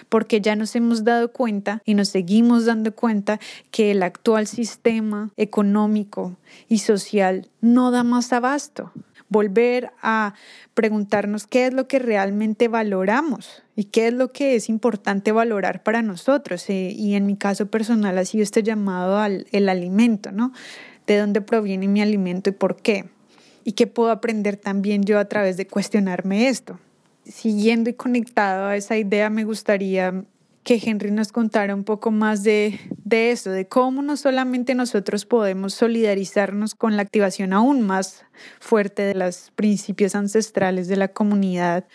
porque 0.10 0.42
ya 0.42 0.56
nos 0.56 0.76
hemos 0.76 1.04
dado 1.04 1.32
cuenta 1.32 1.82
y 1.86 1.94
nos 1.94 2.10
seguimos 2.10 2.66
dando 2.66 2.94
cuenta 2.94 3.40
que 3.72 3.92
el 3.92 4.04
actual 4.04 4.48
sistema 4.48 5.30
económico 5.38 6.36
y 6.68 6.80
social 6.80 7.48
no 7.62 7.92
da 7.92 8.04
más 8.04 8.34
abasto. 8.34 8.92
Volver 9.30 9.92
a 10.02 10.34
preguntarnos 10.74 11.48
qué 11.48 11.68
es 11.68 11.74
lo 11.74 11.88
que 11.88 12.00
realmente 12.00 12.68
valoramos 12.68 13.64
y 13.76 13.86
qué 13.86 14.08
es 14.08 14.14
lo 14.14 14.32
que 14.32 14.56
es 14.56 14.70
importante 14.70 15.32
valorar 15.32 15.84
para 15.84 16.02
nosotros. 16.02 16.70
Eh, 16.70 16.94
y 16.96 17.16
en 17.16 17.26
mi 17.26 17.36
caso 17.36 17.68
personal 17.68 18.18
ha 18.18 18.26
sido 18.26 18.44
este 18.44 18.64
llamado 18.64 19.18
al 19.20 19.48
el 19.52 19.70
alimento, 19.70 20.32
¿no? 20.32 20.52
de 21.10 21.18
dónde 21.18 21.42
proviene 21.42 21.88
mi 21.88 22.02
alimento 22.02 22.52
y 22.52 22.54
por 22.54 22.78
qué. 22.78 23.06
Y 23.64 23.74
qué 23.74 23.88
puedo 23.88 24.12
aprender 24.12 24.58
también 24.58 25.04
yo 25.04 25.18
a 25.18 25.26
través 25.26 25.58
de 25.58 25.66
cuestionarme 25.66 26.50
esto. 26.50 26.80
Siguiendo 27.26 27.90
y 27.90 27.94
conectado 27.94 28.68
a 28.68 28.76
esa 28.76 28.96
idea, 28.96 29.30
me 29.32 29.44
gustaría 29.44 30.24
que 30.70 30.80
Henry 30.88 31.10
nos 31.10 31.32
contara 31.32 31.74
un 31.74 31.84
poco 31.84 32.12
más 32.12 32.44
de, 32.44 32.80
de 33.04 33.32
eso, 33.32 33.50
de 33.50 33.68
cómo 33.68 34.04
no 34.04 34.16
solamente 34.16 34.76
nosotros 34.76 35.26
podemos 35.26 35.74
solidarizarnos 35.74 36.76
con 36.76 36.96
la 36.96 37.02
activación 37.02 37.54
aún 37.54 37.82
más 37.82 38.24
fuerte 38.60 39.02
de 39.02 39.16
los 39.16 39.52
principios 39.56 40.14
ancestrales 40.14 40.88
de 40.88 40.96
la 40.96 41.08
comunidad. 41.08 41.88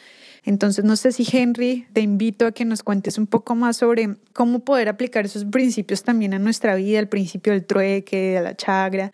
Entonces, 0.42 0.84
no 0.84 0.96
sé 0.96 1.12
si 1.12 1.24
Henry, 1.24 1.86
te 1.92 2.00
invito 2.00 2.46
a 2.46 2.50
que 2.50 2.64
nos 2.64 2.82
cuentes 2.82 3.16
un 3.16 3.28
poco 3.28 3.54
más 3.54 3.76
sobre 3.76 4.16
cómo 4.32 4.64
poder 4.64 4.88
aplicar 4.88 5.24
esos 5.24 5.44
principios 5.44 6.02
también 6.02 6.34
a 6.34 6.40
nuestra 6.40 6.74
vida, 6.74 6.98
el 6.98 7.08
principio 7.08 7.52
del 7.52 7.64
trueque, 7.64 8.32
de 8.32 8.42
la 8.42 8.56
chagra, 8.56 9.12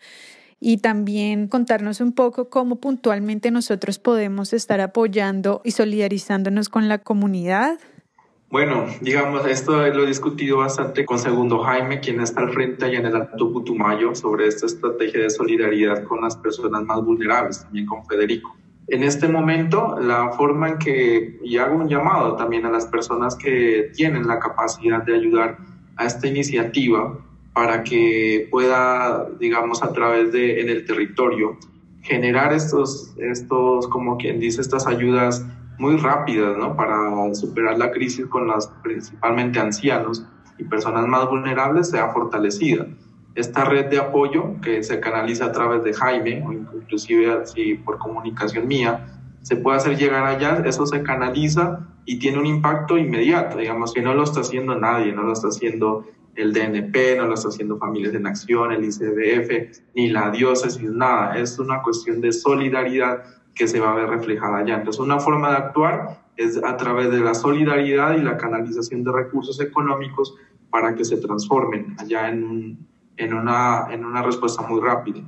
y 0.59 0.77
también 0.77 1.47
contarnos 1.47 2.01
un 2.01 2.13
poco 2.13 2.49
cómo 2.49 2.77
puntualmente 2.77 3.51
nosotros 3.51 3.99
podemos 3.99 4.53
estar 4.53 4.81
apoyando 4.81 5.61
y 5.63 5.69
solidarizándonos 5.69 6.67
con 6.67 6.87
la 6.87 6.97
comunidad 6.97 7.77
bueno, 8.51 8.85
digamos, 8.99 9.45
esto 9.45 9.77
lo 9.87 10.03
he 10.03 10.07
discutido 10.07 10.57
bastante 10.57 11.05
con 11.05 11.17
Segundo 11.17 11.59
Jaime, 11.59 12.01
quien 12.01 12.19
está 12.19 12.41
al 12.41 12.51
frente 12.51 12.83
allá 12.83 12.99
en 12.99 13.05
el 13.05 13.15
Alto 13.15 13.51
Putumayo, 13.53 14.13
sobre 14.13 14.47
esta 14.47 14.65
estrategia 14.65 15.21
de 15.21 15.29
solidaridad 15.29 16.03
con 16.03 16.19
las 16.19 16.35
personas 16.35 16.83
más 16.83 17.01
vulnerables, 17.01 17.63
también 17.63 17.85
con 17.85 18.05
Federico. 18.05 18.53
En 18.87 19.03
este 19.03 19.29
momento, 19.29 19.97
la 20.01 20.31
forma 20.31 20.67
en 20.67 20.77
que, 20.79 21.39
y 21.41 21.57
hago 21.57 21.77
un 21.77 21.87
llamado 21.87 22.35
también 22.35 22.65
a 22.65 22.69
las 22.69 22.87
personas 22.87 23.37
que 23.37 23.89
tienen 23.95 24.27
la 24.27 24.37
capacidad 24.39 25.01
de 25.01 25.15
ayudar 25.15 25.57
a 25.95 26.05
esta 26.05 26.27
iniciativa 26.27 27.17
para 27.53 27.83
que 27.83 28.49
pueda, 28.51 29.29
digamos, 29.39 29.81
a 29.81 29.93
través 29.93 30.33
de, 30.33 30.59
en 30.59 30.67
el 30.67 30.85
territorio, 30.85 31.57
generar 32.01 32.51
estos, 32.51 33.13
estos, 33.17 33.87
como 33.87 34.17
quien 34.17 34.41
dice, 34.41 34.59
estas 34.59 34.87
ayudas 34.87 35.45
muy 35.81 35.97
rápidas 35.97 36.55
¿no? 36.57 36.75
para 36.75 37.33
superar 37.33 37.77
la 37.79 37.89
crisis 37.89 38.27
con 38.27 38.45
los 38.45 38.67
principalmente 38.83 39.59
ancianos 39.59 40.23
y 40.59 40.63
personas 40.63 41.07
más 41.07 41.27
vulnerables 41.27 41.89
sea 41.89 42.09
fortalecida. 42.09 42.85
Esta 43.33 43.65
red 43.65 43.87
de 43.87 43.97
apoyo 43.97 44.61
que 44.61 44.83
se 44.83 44.99
canaliza 44.99 45.45
a 45.45 45.51
través 45.51 45.83
de 45.83 45.93
Jaime 45.93 46.43
o 46.45 46.53
inclusive 46.53 47.33
así 47.33 47.73
por 47.73 47.97
comunicación 47.97 48.67
mía, 48.67 49.07
se 49.41 49.55
puede 49.55 49.77
hacer 49.77 49.97
llegar 49.97 50.23
allá, 50.23 50.61
eso 50.65 50.85
se 50.85 51.01
canaliza 51.01 51.87
y 52.05 52.19
tiene 52.19 52.37
un 52.37 52.45
impacto 52.45 52.95
inmediato, 52.97 53.57
digamos 53.57 53.91
que 53.91 54.03
no 54.03 54.13
lo 54.13 54.23
está 54.23 54.41
haciendo 54.41 54.75
nadie, 54.75 55.11
no 55.13 55.23
lo 55.23 55.33
está 55.33 55.47
haciendo 55.47 56.05
el 56.35 56.53
DNP, 56.53 57.17
no 57.17 57.25
lo 57.25 57.33
está 57.33 57.49
haciendo 57.49 57.77
Familias 57.79 58.13
en 58.13 58.27
Acción, 58.27 58.71
el 58.71 58.85
ICBF, 58.85 59.79
ni 59.95 60.09
la 60.09 60.29
diócesis, 60.29 60.83
nada, 60.83 61.39
es 61.39 61.57
una 61.57 61.81
cuestión 61.81 62.21
de 62.21 62.31
solidaridad 62.31 63.23
que 63.55 63.67
se 63.67 63.79
va 63.79 63.91
a 63.91 63.95
ver 63.95 64.09
reflejada 64.09 64.59
allá. 64.59 64.75
Entonces, 64.75 64.99
una 64.99 65.19
forma 65.19 65.49
de 65.51 65.57
actuar 65.57 66.21
es 66.37 66.63
a 66.63 66.77
través 66.77 67.11
de 67.11 67.19
la 67.19 67.33
solidaridad 67.33 68.15
y 68.15 68.21
la 68.21 68.37
canalización 68.37 69.03
de 69.03 69.11
recursos 69.11 69.59
económicos 69.59 70.35
para 70.69 70.95
que 70.95 71.03
se 71.03 71.17
transformen 71.17 71.95
allá 71.99 72.29
en, 72.29 72.87
en, 73.17 73.33
una, 73.33 73.87
en 73.91 74.05
una 74.05 74.21
respuesta 74.21 74.65
muy 74.67 74.79
rápida. 74.79 75.21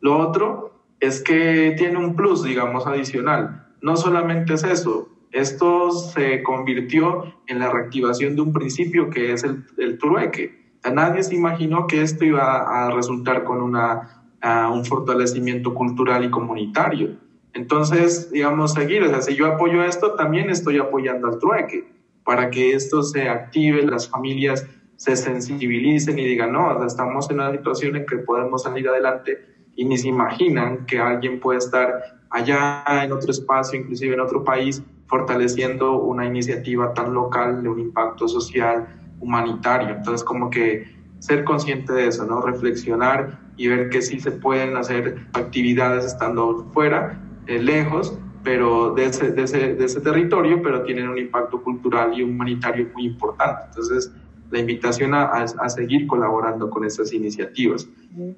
Lo 0.00 0.18
otro 0.18 0.84
es 1.00 1.22
que 1.22 1.74
tiene 1.76 1.98
un 1.98 2.14
plus, 2.14 2.44
digamos, 2.44 2.86
adicional. 2.86 3.66
No 3.80 3.96
solamente 3.96 4.54
es 4.54 4.64
eso, 4.64 5.08
esto 5.32 5.90
se 5.90 6.42
convirtió 6.42 7.24
en 7.46 7.58
la 7.58 7.70
reactivación 7.70 8.36
de 8.36 8.42
un 8.42 8.52
principio 8.52 9.08
que 9.10 9.32
es 9.32 9.44
el, 9.44 9.64
el 9.78 9.98
trueque. 9.98 10.74
nadie 10.92 11.22
se 11.22 11.34
imaginó 11.34 11.86
que 11.86 12.02
esto 12.02 12.24
iba 12.24 12.86
a 12.86 12.90
resultar 12.90 13.44
con 13.44 13.62
una, 13.62 14.24
un 14.70 14.84
fortalecimiento 14.84 15.72
cultural 15.72 16.24
y 16.24 16.30
comunitario 16.30 17.29
entonces, 17.52 18.30
digamos, 18.30 18.74
seguir, 18.74 19.02
o 19.02 19.08
sea, 19.08 19.22
si 19.22 19.34
yo 19.34 19.46
apoyo 19.46 19.82
esto, 19.82 20.14
también 20.14 20.50
estoy 20.50 20.78
apoyando 20.78 21.28
al 21.28 21.38
trueque, 21.38 21.90
para 22.24 22.50
que 22.50 22.74
esto 22.74 23.02
se 23.02 23.28
active, 23.28 23.82
las 23.82 24.08
familias 24.08 24.66
se 24.96 25.16
sensibilicen 25.16 26.18
y 26.18 26.24
digan, 26.26 26.52
no, 26.52 26.84
estamos 26.84 27.30
en 27.30 27.40
una 27.40 27.50
situación 27.50 27.96
en 27.96 28.06
que 28.06 28.18
podemos 28.18 28.62
salir 28.62 28.88
adelante 28.88 29.38
y 29.74 29.84
ni 29.84 29.96
se 29.96 30.08
imaginan 30.08 30.84
que 30.86 30.98
alguien 30.98 31.40
puede 31.40 31.58
estar 31.58 32.20
allá 32.28 32.84
en 33.02 33.10
otro 33.12 33.30
espacio, 33.30 33.80
inclusive 33.80 34.14
en 34.14 34.20
otro 34.20 34.44
país, 34.44 34.82
fortaleciendo 35.06 35.96
una 35.96 36.26
iniciativa 36.26 36.92
tan 36.94 37.14
local 37.14 37.62
de 37.62 37.68
un 37.68 37.80
impacto 37.80 38.28
social, 38.28 38.86
humanitario. 39.20 39.96
Entonces, 39.96 40.22
como 40.22 40.50
que 40.50 40.84
ser 41.18 41.44
consciente 41.44 41.92
de 41.92 42.06
eso, 42.06 42.24
¿no? 42.26 42.42
Reflexionar 42.42 43.40
y 43.56 43.68
ver 43.68 43.88
que 43.88 44.02
sí 44.02 44.20
se 44.20 44.30
pueden 44.30 44.76
hacer 44.76 45.26
actividades 45.32 46.04
estando 46.04 46.68
fuera 46.72 47.18
eh, 47.46 47.62
lejos, 47.62 48.18
pero 48.42 48.94
de 48.94 49.06
ese, 49.06 49.32
de, 49.32 49.42
ese, 49.42 49.74
de 49.74 49.84
ese 49.84 50.00
territorio, 50.00 50.62
pero 50.62 50.82
tienen 50.82 51.08
un 51.08 51.18
impacto 51.18 51.62
cultural 51.62 52.18
y 52.18 52.22
humanitario 52.22 52.88
muy 52.94 53.06
importante. 53.06 53.64
Entonces, 53.66 54.12
la 54.50 54.58
invitación 54.58 55.14
a, 55.14 55.24
a, 55.24 55.68
seguir 55.68 56.06
colaborando 56.06 56.70
con 56.70 56.84
estas 56.84 57.12
iniciativas. 57.12 57.88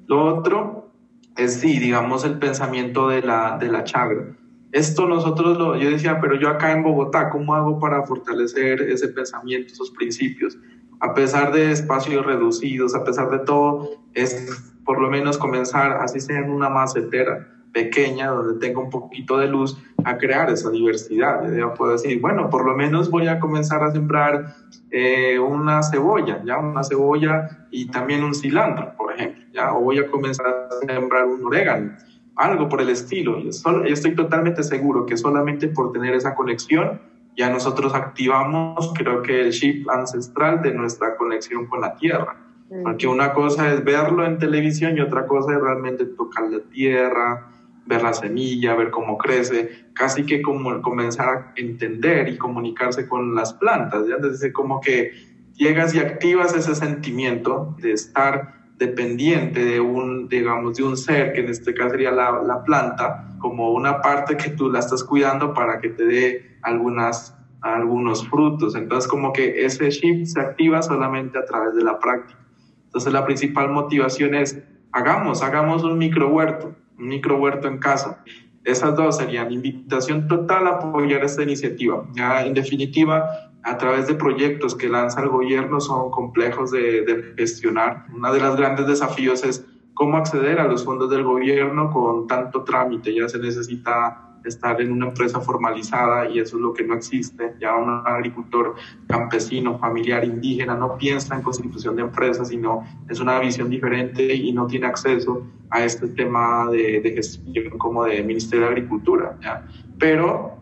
Lo 0.07 0.25
otro 0.25 0.91
es, 1.35 1.55
sí, 1.55 1.79
digamos, 1.79 2.23
el 2.23 2.37
pensamiento 2.37 3.09
de 3.09 3.21
la, 3.21 3.57
de 3.57 3.69
la 3.69 3.83
chagra. 3.83 4.35
Esto 4.71 5.07
nosotros, 5.07 5.57
lo, 5.57 5.75
yo 5.75 5.89
decía, 5.89 6.19
pero 6.19 6.35
yo 6.35 6.49
acá 6.49 6.71
en 6.71 6.83
Bogotá, 6.83 7.29
¿cómo 7.29 7.55
hago 7.55 7.79
para 7.79 8.03
fortalecer 8.03 8.81
ese 8.81 9.07
pensamiento, 9.07 9.73
esos 9.73 9.91
principios? 9.91 10.57
A 10.99 11.13
pesar 11.13 11.51
de 11.51 11.71
espacios 11.71 12.25
reducidos, 12.25 12.95
a 12.95 13.03
pesar 13.03 13.29
de 13.29 13.39
todo, 13.39 13.89
es 14.13 14.73
por 14.85 15.01
lo 15.01 15.09
menos 15.09 15.37
comenzar, 15.37 15.93
así 16.01 16.19
sea 16.19 16.39
en 16.39 16.51
una 16.51 16.69
macetera, 16.69 17.47
pequeña 17.73 18.29
donde 18.29 18.65
tenga 18.65 18.79
un 18.79 18.89
poquito 18.89 19.37
de 19.37 19.47
luz 19.47 19.77
a 20.05 20.17
crear 20.17 20.49
esa 20.49 20.69
diversidad. 20.69 21.51
Ya 21.51 21.73
puedo 21.73 21.93
decir, 21.93 22.21
bueno, 22.21 22.49
por 22.49 22.65
lo 22.65 22.75
menos 22.75 23.09
voy 23.09 23.27
a 23.27 23.39
comenzar 23.39 23.83
a 23.83 23.91
sembrar 23.91 24.55
eh, 24.91 25.39
una 25.39 25.81
cebolla, 25.81 26.41
ya 26.45 26.59
una 26.59 26.83
cebolla 26.83 27.67
y 27.71 27.87
también 27.87 28.23
un 28.23 28.35
cilantro, 28.35 28.93
por 28.95 29.13
ejemplo, 29.13 29.43
ya 29.51 29.73
o 29.73 29.81
voy 29.81 29.99
a 29.99 30.09
comenzar 30.09 30.45
a 30.47 30.85
sembrar 30.85 31.25
un 31.25 31.43
orégano, 31.45 31.93
algo 32.35 32.69
por 32.69 32.79
el 32.79 32.89
estilo. 32.89 33.39
Yo, 33.39 33.49
estoy 33.85 34.15
totalmente 34.15 34.63
seguro 34.63 35.05
que 35.05 35.17
solamente 35.17 35.67
por 35.67 35.91
tener 35.91 36.13
esa 36.13 36.35
conexión 36.35 37.01
ya 37.35 37.49
nosotros 37.49 37.95
activamos, 37.95 38.93
creo 38.95 39.23
que 39.23 39.41
el 39.41 39.51
chip 39.51 39.89
ancestral 39.89 40.61
de 40.61 40.71
nuestra 40.71 41.15
conexión 41.15 41.65
con 41.65 41.81
la 41.81 41.95
tierra. 41.95 42.37
Porque 42.81 43.07
una 43.07 43.33
cosa 43.33 43.71
es 43.71 43.83
verlo 43.83 44.25
en 44.25 44.39
televisión 44.39 44.97
y 44.97 45.01
otra 45.01 45.27
cosa 45.27 45.53
es 45.53 45.61
realmente 45.61 46.05
tocar 46.05 46.49
la 46.49 46.59
tierra, 46.71 47.47
ver 47.85 48.01
la 48.01 48.13
semilla, 48.13 48.75
ver 48.75 48.91
cómo 48.91 49.17
crece, 49.17 49.87
casi 49.93 50.25
que 50.25 50.41
como 50.41 50.81
comenzar 50.81 51.29
a 51.29 51.53
entender 51.55 52.29
y 52.29 52.37
comunicarse 52.37 53.07
con 53.07 53.35
las 53.35 53.53
plantas, 53.53 54.07
¿ya? 54.07 54.17
Desde 54.17 54.53
como 54.53 54.79
que 54.79 55.11
llegas 55.55 55.93
y 55.93 55.99
activas 55.99 56.55
ese 56.55 56.75
sentimiento 56.75 57.75
de 57.79 57.91
estar 57.91 58.63
dependiente 58.77 59.63
de 59.63 59.79
un, 59.79 60.27
digamos, 60.27 60.77
de 60.77 60.83
un 60.83 60.97
ser, 60.97 61.33
que 61.33 61.41
en 61.41 61.49
este 61.49 61.73
caso 61.73 61.91
sería 61.91 62.11
la, 62.11 62.41
la 62.41 62.63
planta, 62.63 63.29
como 63.39 63.71
una 63.71 64.01
parte 64.01 64.35
que 64.37 64.49
tú 64.49 64.69
la 64.69 64.79
estás 64.79 65.03
cuidando 65.03 65.53
para 65.53 65.79
que 65.79 65.89
te 65.89 66.05
dé 66.05 66.57
algunas, 66.61 67.35
algunos 67.61 68.27
frutos. 68.27 68.75
Entonces, 68.75 69.09
como 69.09 69.31
que 69.31 69.65
ese 69.65 69.89
chip 69.89 70.25
se 70.25 70.39
activa 70.39 70.81
solamente 70.81 71.37
a 71.37 71.45
través 71.45 71.75
de 71.75 71.83
la 71.83 71.99
práctica. 71.99 72.39
Entonces, 72.85 73.13
la 73.13 73.25
principal 73.25 73.69
motivación 73.69 74.33
es, 74.35 74.61
hagamos, 74.91 75.43
hagamos 75.43 75.83
un 75.83 75.97
micro 75.97 76.29
huerto 76.29 76.75
un 77.03 77.09
micro 77.09 77.37
huerto 77.37 77.67
en 77.67 77.77
casa. 77.77 78.23
Esas 78.63 78.95
dos 78.95 79.17
serían 79.17 79.51
invitación 79.51 80.27
total 80.27 80.67
a 80.67 80.69
apoyar 80.71 81.23
esta 81.23 81.43
iniciativa. 81.43 82.07
Ya, 82.13 82.45
en 82.45 82.53
definitiva, 82.53 83.29
a 83.61 83.77
través 83.77 84.07
de 84.07 84.15
proyectos 84.15 84.73
que 84.73 84.87
lanza 84.87 85.21
el 85.21 85.29
gobierno 85.29 85.81
son 85.81 86.09
complejos 86.11 86.71
de, 86.71 87.03
de 87.03 87.33
gestionar. 87.37 88.05
Uno 88.13 88.31
de 88.31 88.39
los 88.39 88.55
grandes 88.55 88.87
desafíos 88.87 89.43
es 89.43 89.65
cómo 89.93 90.17
acceder 90.17 90.59
a 90.59 90.67
los 90.67 90.85
fondos 90.85 91.09
del 91.09 91.23
gobierno 91.23 91.91
con 91.91 92.25
tanto 92.27 92.63
trámite. 92.63 93.13
Ya 93.13 93.27
se 93.27 93.37
necesita 93.37 94.32
estar 94.45 94.81
en 94.81 94.91
una 94.91 95.07
empresa 95.07 95.39
formalizada 95.39 96.29
y 96.29 96.39
eso 96.39 96.57
es 96.57 96.61
lo 96.61 96.73
que 96.73 96.83
no 96.83 96.93
existe. 96.93 97.53
Ya 97.59 97.75
un 97.75 98.01
agricultor 98.05 98.75
campesino, 99.07 99.77
familiar, 99.77 100.23
indígena 100.23 100.75
no 100.75 100.97
piensa 100.97 101.35
en 101.35 101.41
constitución 101.41 101.95
de 101.95 102.03
empresas, 102.03 102.49
sino 102.49 102.85
es 103.09 103.19
una 103.19 103.39
visión 103.39 103.69
diferente 103.69 104.33
y 104.33 104.51
no 104.51 104.67
tiene 104.67 104.87
acceso 104.87 105.45
a 105.69 105.83
este 105.83 106.07
tema 106.07 106.69
de, 106.69 107.01
de 107.01 107.11
gestión 107.11 107.77
como 107.77 108.05
de 108.05 108.21
Ministerio 108.23 108.65
de 108.65 108.71
Agricultura. 108.71 109.37
¿ya? 109.41 109.65
Pero 109.97 110.57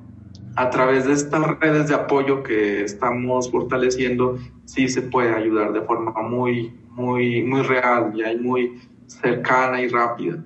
a 0.56 0.70
través 0.70 1.06
de 1.06 1.14
estas 1.14 1.60
redes 1.60 1.88
de 1.88 1.96
apoyo 1.96 2.44
que 2.44 2.84
estamos 2.84 3.50
fortaleciendo, 3.50 4.38
sí 4.66 4.88
se 4.88 5.02
puede 5.02 5.34
ayudar 5.34 5.74
de 5.74 5.82
forma 5.82 6.12
muy, 6.22 6.74
muy, 6.90 7.42
muy 7.44 7.62
real 7.62 8.14
y 8.16 8.38
muy 8.38 8.80
cercana 9.08 9.82
y 9.82 9.88
rápida. 9.88 10.44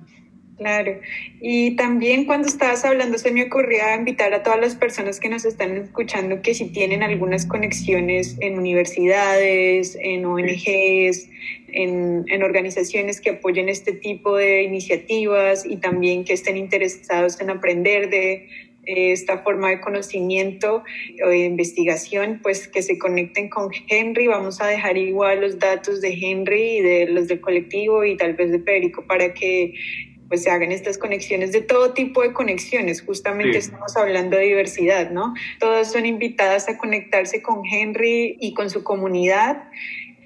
Claro. 0.56 0.98
Y 1.42 1.76
también 1.76 2.24
cuando 2.24 2.48
estabas 2.48 2.82
hablando 2.86 3.18
se 3.18 3.30
me 3.30 3.44
ocurría 3.44 3.94
invitar 3.94 4.32
a 4.32 4.42
todas 4.42 4.58
las 4.58 4.74
personas 4.74 5.20
que 5.20 5.28
nos 5.28 5.44
están 5.44 5.76
escuchando 5.76 6.40
que 6.40 6.54
si 6.54 6.70
tienen 6.70 7.02
algunas 7.02 7.44
conexiones 7.44 8.36
en 8.40 8.58
universidades, 8.58 9.98
en 10.00 10.24
ONGs, 10.24 11.28
en, 11.72 12.24
en, 12.28 12.42
organizaciones 12.42 13.20
que 13.20 13.30
apoyen 13.30 13.68
este 13.68 13.92
tipo 13.92 14.36
de 14.36 14.62
iniciativas 14.62 15.66
y 15.66 15.76
también 15.76 16.24
que 16.24 16.32
estén 16.32 16.56
interesados 16.56 17.38
en 17.42 17.50
aprender 17.50 18.08
de 18.08 18.48
esta 18.86 19.38
forma 19.38 19.70
de 19.70 19.80
conocimiento 19.80 20.84
o 21.24 21.28
de 21.28 21.38
investigación, 21.38 22.40
pues 22.42 22.68
que 22.68 22.82
se 22.82 22.98
conecten 22.98 23.48
con 23.48 23.70
Henry. 23.88 24.28
Vamos 24.28 24.60
a 24.60 24.68
dejar 24.68 24.96
igual 24.96 25.40
los 25.40 25.58
datos 25.58 26.00
de 26.00 26.14
Henry 26.14 26.78
y 26.78 26.80
de 26.80 27.08
los 27.08 27.28
del 27.28 27.40
colectivo 27.40 28.04
y 28.04 28.16
tal 28.16 28.34
vez 28.34 28.52
de 28.52 28.60
Perico 28.60 29.04
para 29.06 29.34
que 29.34 29.74
pues 30.28 30.42
se 30.42 30.50
hagan 30.50 30.72
estas 30.72 30.98
conexiones 30.98 31.52
de 31.52 31.60
todo 31.60 31.92
tipo 31.92 32.22
de 32.22 32.32
conexiones. 32.32 33.02
Justamente 33.02 33.58
estamos 33.58 33.96
hablando 33.96 34.36
de 34.36 34.44
diversidad, 34.44 35.10
¿no? 35.10 35.34
Todas 35.60 35.92
son 35.92 36.06
invitadas 36.06 36.68
a 36.68 36.76
conectarse 36.78 37.42
con 37.42 37.62
Henry 37.64 38.36
y 38.40 38.54
con 38.54 38.70
su 38.70 38.82
comunidad. 38.82 39.64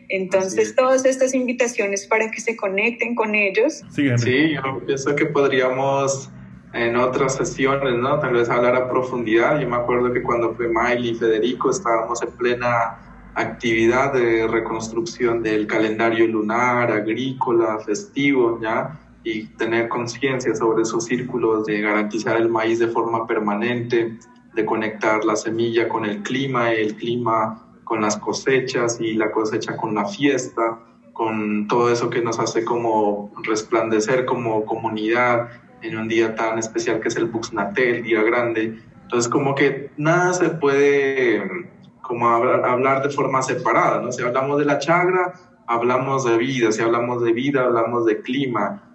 Entonces, 0.09 0.75
todas 0.75 1.05
estas 1.05 1.35
invitaciones 1.35 2.07
para 2.07 2.31
que 2.31 2.41
se 2.41 2.57
conecten 2.57 3.15
con 3.15 3.35
ellos. 3.35 3.83
Sí, 3.91 4.09
sí, 4.17 4.55
yo 4.55 4.85
pienso 4.85 5.15
que 5.15 5.27
podríamos 5.27 6.31
en 6.73 6.97
otras 6.97 7.37
sesiones, 7.37 7.95
¿no? 7.95 8.19
Tal 8.19 8.33
vez 8.35 8.49
hablar 8.49 8.75
a 8.75 8.89
profundidad. 8.89 9.61
Yo 9.61 9.69
me 9.69 9.77
acuerdo 9.77 10.13
que 10.13 10.23
cuando 10.23 10.55
fue 10.55 10.69
Miley 10.69 11.11
y 11.11 11.15
Federico 11.15 11.71
estábamos 11.71 12.23
en 12.23 12.31
plena 12.33 12.99
actividad 13.35 14.13
de 14.13 14.47
reconstrucción 14.49 15.43
del 15.43 15.67
calendario 15.67 16.27
lunar, 16.27 16.91
agrícola, 16.91 17.79
festivo, 17.79 18.59
¿ya? 18.61 18.99
Y 19.23 19.47
tener 19.57 19.89
conciencia 19.89 20.55
sobre 20.55 20.83
esos 20.83 21.05
círculos 21.05 21.67
de 21.67 21.81
garantizar 21.81 22.37
el 22.37 22.49
maíz 22.49 22.79
de 22.79 22.89
forma 22.89 23.27
permanente, 23.27 24.19
de 24.55 24.65
conectar 24.65 25.25
la 25.25 25.37
semilla 25.37 25.89
con 25.89 26.05
el 26.05 26.23
clima, 26.23 26.73
el 26.73 26.97
clima 26.97 27.67
con 27.85 28.01
las 28.01 28.17
cosechas 28.17 29.01
y 29.01 29.15
la 29.15 29.31
cosecha 29.31 29.77
con 29.77 29.95
la 29.95 30.05
fiesta, 30.07 30.79
con 31.13 31.69
todo 31.69 31.93
eso 31.93 32.09
que 32.09 32.23
nos 32.23 32.39
hace 32.39 32.65
como 32.65 33.33
resplandecer 33.43 34.25
como 34.25 34.65
comunidad 34.65 35.49
en 35.83 35.99
un 35.99 36.09
día 36.09 36.35
tan 36.35 36.59
especial 36.59 37.01
que 37.01 37.09
es 37.09 37.17
el 37.17 37.27
Buxnaté, 37.27 37.99
el 37.99 38.03
día 38.03 38.23
grande. 38.23 38.79
Entonces 39.03 39.31
como 39.31 39.55
que 39.55 39.91
nada 39.97 40.33
se 40.33 40.51
puede 40.51 41.43
como 42.01 42.29
hablar 42.29 43.03
de 43.03 43.11
forma 43.11 43.43
separada, 43.43 44.01
¿no? 44.01 44.13
Si 44.13 44.23
hablamos 44.23 44.59
de 44.59 44.65
la 44.65 44.79
chagra, 44.79 45.33
hablamos 45.67 46.25
de 46.25 46.37
vida, 46.37 46.73
si 46.73 46.83
hablamos 46.83 47.23
de 47.23 47.33
vida, 47.33 47.65
hablamos 47.65 48.07
de 48.07 48.21
clima, 48.21 48.90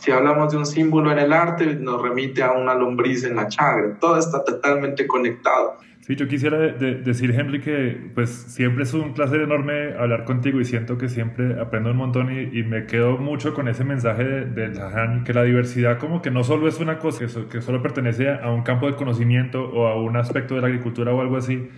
si 0.00 0.10
hablamos 0.10 0.52
de 0.52 0.58
un 0.58 0.66
símbolo 0.66 1.10
en 1.12 1.18
el 1.18 1.32
arte, 1.32 1.74
nos 1.74 2.00
remite 2.02 2.42
a 2.42 2.52
una 2.52 2.74
lombriz 2.74 3.24
en 3.24 3.36
la 3.36 3.48
chagra. 3.48 3.98
Todo 3.98 4.18
está 4.18 4.44
totalmente 4.44 5.06
conectado. 5.06 5.76
Sí, 6.06 6.14
yo 6.14 6.28
quisiera 6.28 6.58
decir, 6.58 7.32
Henry, 7.32 7.60
que 7.60 8.12
pues 8.14 8.30
siempre 8.30 8.84
es 8.84 8.94
un 8.94 9.12
placer 9.12 9.40
enorme 9.40 9.94
hablar 9.98 10.24
contigo 10.24 10.60
y 10.60 10.64
siento 10.64 10.98
que 10.98 11.08
siempre 11.08 11.60
aprendo 11.60 11.90
un 11.90 11.96
montón 11.96 12.30
y, 12.30 12.62
me 12.62 12.86
quedo 12.86 13.18
mucho 13.18 13.54
con 13.54 13.66
ese 13.66 13.82
mensaje 13.82 14.22
del 14.22 14.74
de 14.74 15.22
que 15.24 15.32
la 15.32 15.42
diversidad 15.42 15.98
como 15.98 16.22
que 16.22 16.30
no 16.30 16.44
solo 16.44 16.68
es 16.68 16.78
una 16.78 17.00
cosa 17.00 17.26
que, 17.26 17.48
que 17.48 17.60
solo 17.60 17.82
pertenece 17.82 18.30
a 18.30 18.52
un 18.52 18.62
campo 18.62 18.86
de 18.86 18.94
conocimiento 18.94 19.64
o 19.64 19.88
a 19.88 20.00
un 20.00 20.16
aspecto 20.16 20.54
de 20.54 20.60
la 20.60 20.68
agricultura 20.68 21.12
o 21.12 21.20
algo 21.20 21.38
así. 21.38 21.68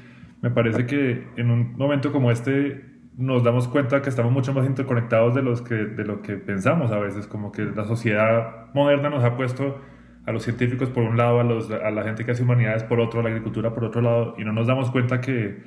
Me 0.42 0.50
parece 0.50 0.84
que 0.84 1.24
en 1.36 1.50
un 1.50 1.74
momento 1.78 2.12
como 2.12 2.30
este 2.30 2.84
nos 3.18 3.42
damos 3.42 3.66
cuenta 3.66 4.00
que 4.00 4.08
estamos 4.08 4.32
mucho 4.32 4.54
más 4.54 4.64
interconectados 4.64 5.34
de, 5.34 5.42
los 5.42 5.60
que, 5.60 5.74
de 5.74 6.04
lo 6.04 6.22
que 6.22 6.36
pensamos 6.36 6.92
a 6.92 6.98
veces, 7.00 7.26
como 7.26 7.50
que 7.50 7.64
la 7.64 7.84
sociedad 7.84 8.72
moderna 8.74 9.10
nos 9.10 9.24
ha 9.24 9.36
puesto 9.36 9.80
a 10.24 10.30
los 10.30 10.44
científicos 10.44 10.88
por 10.88 11.02
un 11.02 11.16
lado, 11.16 11.40
a, 11.40 11.42
los, 11.42 11.68
a 11.68 11.90
la 11.90 12.04
gente 12.04 12.24
que 12.24 12.30
hace 12.30 12.44
humanidades 12.44 12.84
por 12.84 13.00
otro, 13.00 13.18
a 13.18 13.24
la 13.24 13.30
agricultura 13.30 13.74
por 13.74 13.84
otro 13.84 14.02
lado, 14.02 14.36
y 14.38 14.44
no 14.44 14.52
nos 14.52 14.68
damos 14.68 14.92
cuenta 14.92 15.20
que, 15.20 15.60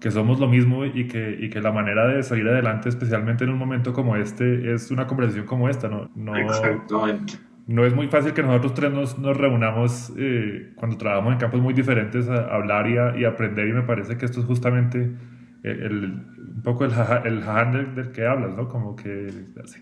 que 0.00 0.10
somos 0.10 0.40
lo 0.40 0.48
mismo 0.48 0.86
y 0.86 1.06
que, 1.06 1.36
y 1.38 1.50
que 1.50 1.60
la 1.60 1.70
manera 1.70 2.06
de 2.08 2.22
salir 2.22 2.48
adelante, 2.48 2.88
especialmente 2.88 3.44
en 3.44 3.50
un 3.50 3.58
momento 3.58 3.92
como 3.92 4.16
este, 4.16 4.72
es 4.72 4.90
una 4.90 5.06
conversación 5.06 5.44
como 5.44 5.68
esta, 5.68 5.88
¿no? 5.88 6.08
no 6.14 6.32
No 7.66 7.84
es 7.84 7.94
muy 7.94 8.08
fácil 8.08 8.32
que 8.32 8.42
nosotros 8.42 8.72
tres 8.72 8.92
nos, 8.92 9.18
nos 9.18 9.36
reunamos 9.36 10.14
eh, 10.16 10.72
cuando 10.76 10.96
trabajamos 10.96 11.34
en 11.34 11.38
campos 11.40 11.60
muy 11.60 11.74
diferentes 11.74 12.26
a, 12.30 12.54
hablar 12.54 12.88
y, 12.88 12.96
a, 12.96 13.18
y 13.18 13.24
aprender, 13.26 13.68
y 13.68 13.72
me 13.74 13.82
parece 13.82 14.16
que 14.16 14.24
esto 14.24 14.40
es 14.40 14.46
justamente 14.46 15.10
el, 15.70 16.04
un 16.04 16.62
poco 16.62 16.84
el, 16.84 16.92
el 17.24 17.94
del, 17.94 18.12
que 18.12 18.26
hablas, 18.26 18.56
¿no? 18.56 18.68
Como 18.68 18.94
que 18.96 19.32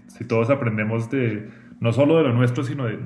si, 0.09 0.25
todos 0.25 0.51
aprendemos 0.51 1.11
de, 1.11 1.49
no 1.81 1.93
solo 1.93 2.17
de 2.17 2.25
lo 2.25 2.33
nuestro, 2.33 2.65
sino 2.65 2.87
de, 2.87 2.97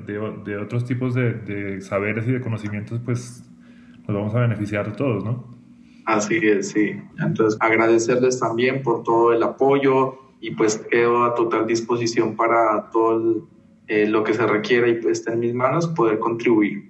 de, 0.45 0.57
otros 0.57 0.85
tipos 0.85 1.13
de, 1.13 1.81
saberes 1.81 2.27
y 2.27 2.31
de 2.31 2.41
conocimientos, 2.41 2.99
pues 3.03 3.43
nos 4.07 4.15
vamos 4.15 4.35
a 4.35 4.39
beneficiar 4.39 4.95
todos, 4.95 5.23
¿no? 5.23 5.59
Así 6.05 6.39
es, 6.41 6.69
sí. 6.69 6.99
Entonces, 7.19 7.59
agradecerles 7.61 8.39
también 8.39 8.81
por 8.81 9.03
todo 9.03 9.33
el 9.33 9.43
apoyo 9.43 10.17
y 10.41 10.51
pues 10.51 10.77
quedo 10.89 11.25
a 11.25 11.35
total 11.35 11.67
disposición 11.67 12.35
para 12.35 12.89
todo 12.91 13.47
eh, 13.87 14.07
lo 14.07 14.23
que 14.23 14.33
se 14.33 14.47
requiera 14.47 14.87
y 14.87 14.95
pues 14.95 15.19
está 15.19 15.33
en 15.33 15.41
mis 15.41 15.53
manos 15.53 15.87
poder 15.87 16.17
contribuir. 16.19 16.89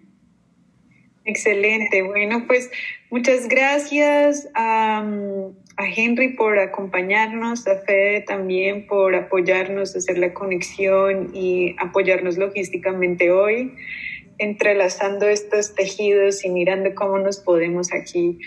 Excelente. 1.26 2.02
Bueno, 2.04 2.46
pues 2.48 2.72
muchas 3.12 3.48
gracias 3.48 4.50
a, 4.56 5.04
a, 5.80 5.88
Henry 5.88 6.36
por 6.36 6.60
acompañarnos, 6.60 7.68
a 7.68 7.78
Fede 7.78 8.22
también 8.22 8.86
por 8.86 9.16
apoyarnos, 9.16 9.96
hacer 9.96 10.18
la 10.18 10.34
conexión 10.34 11.32
y 11.34 11.76
apoyarnos 11.80 12.38
logísticamente 12.38 13.32
hoy, 13.32 13.74
entrelazando 14.38 15.28
estos 15.28 15.76
tejidos 15.76 16.46
y 16.46 16.50
mirando 16.50 16.94
cómo 16.96 17.18
nos 17.20 17.40
podemos 17.40 17.94
aquí 17.94 18.38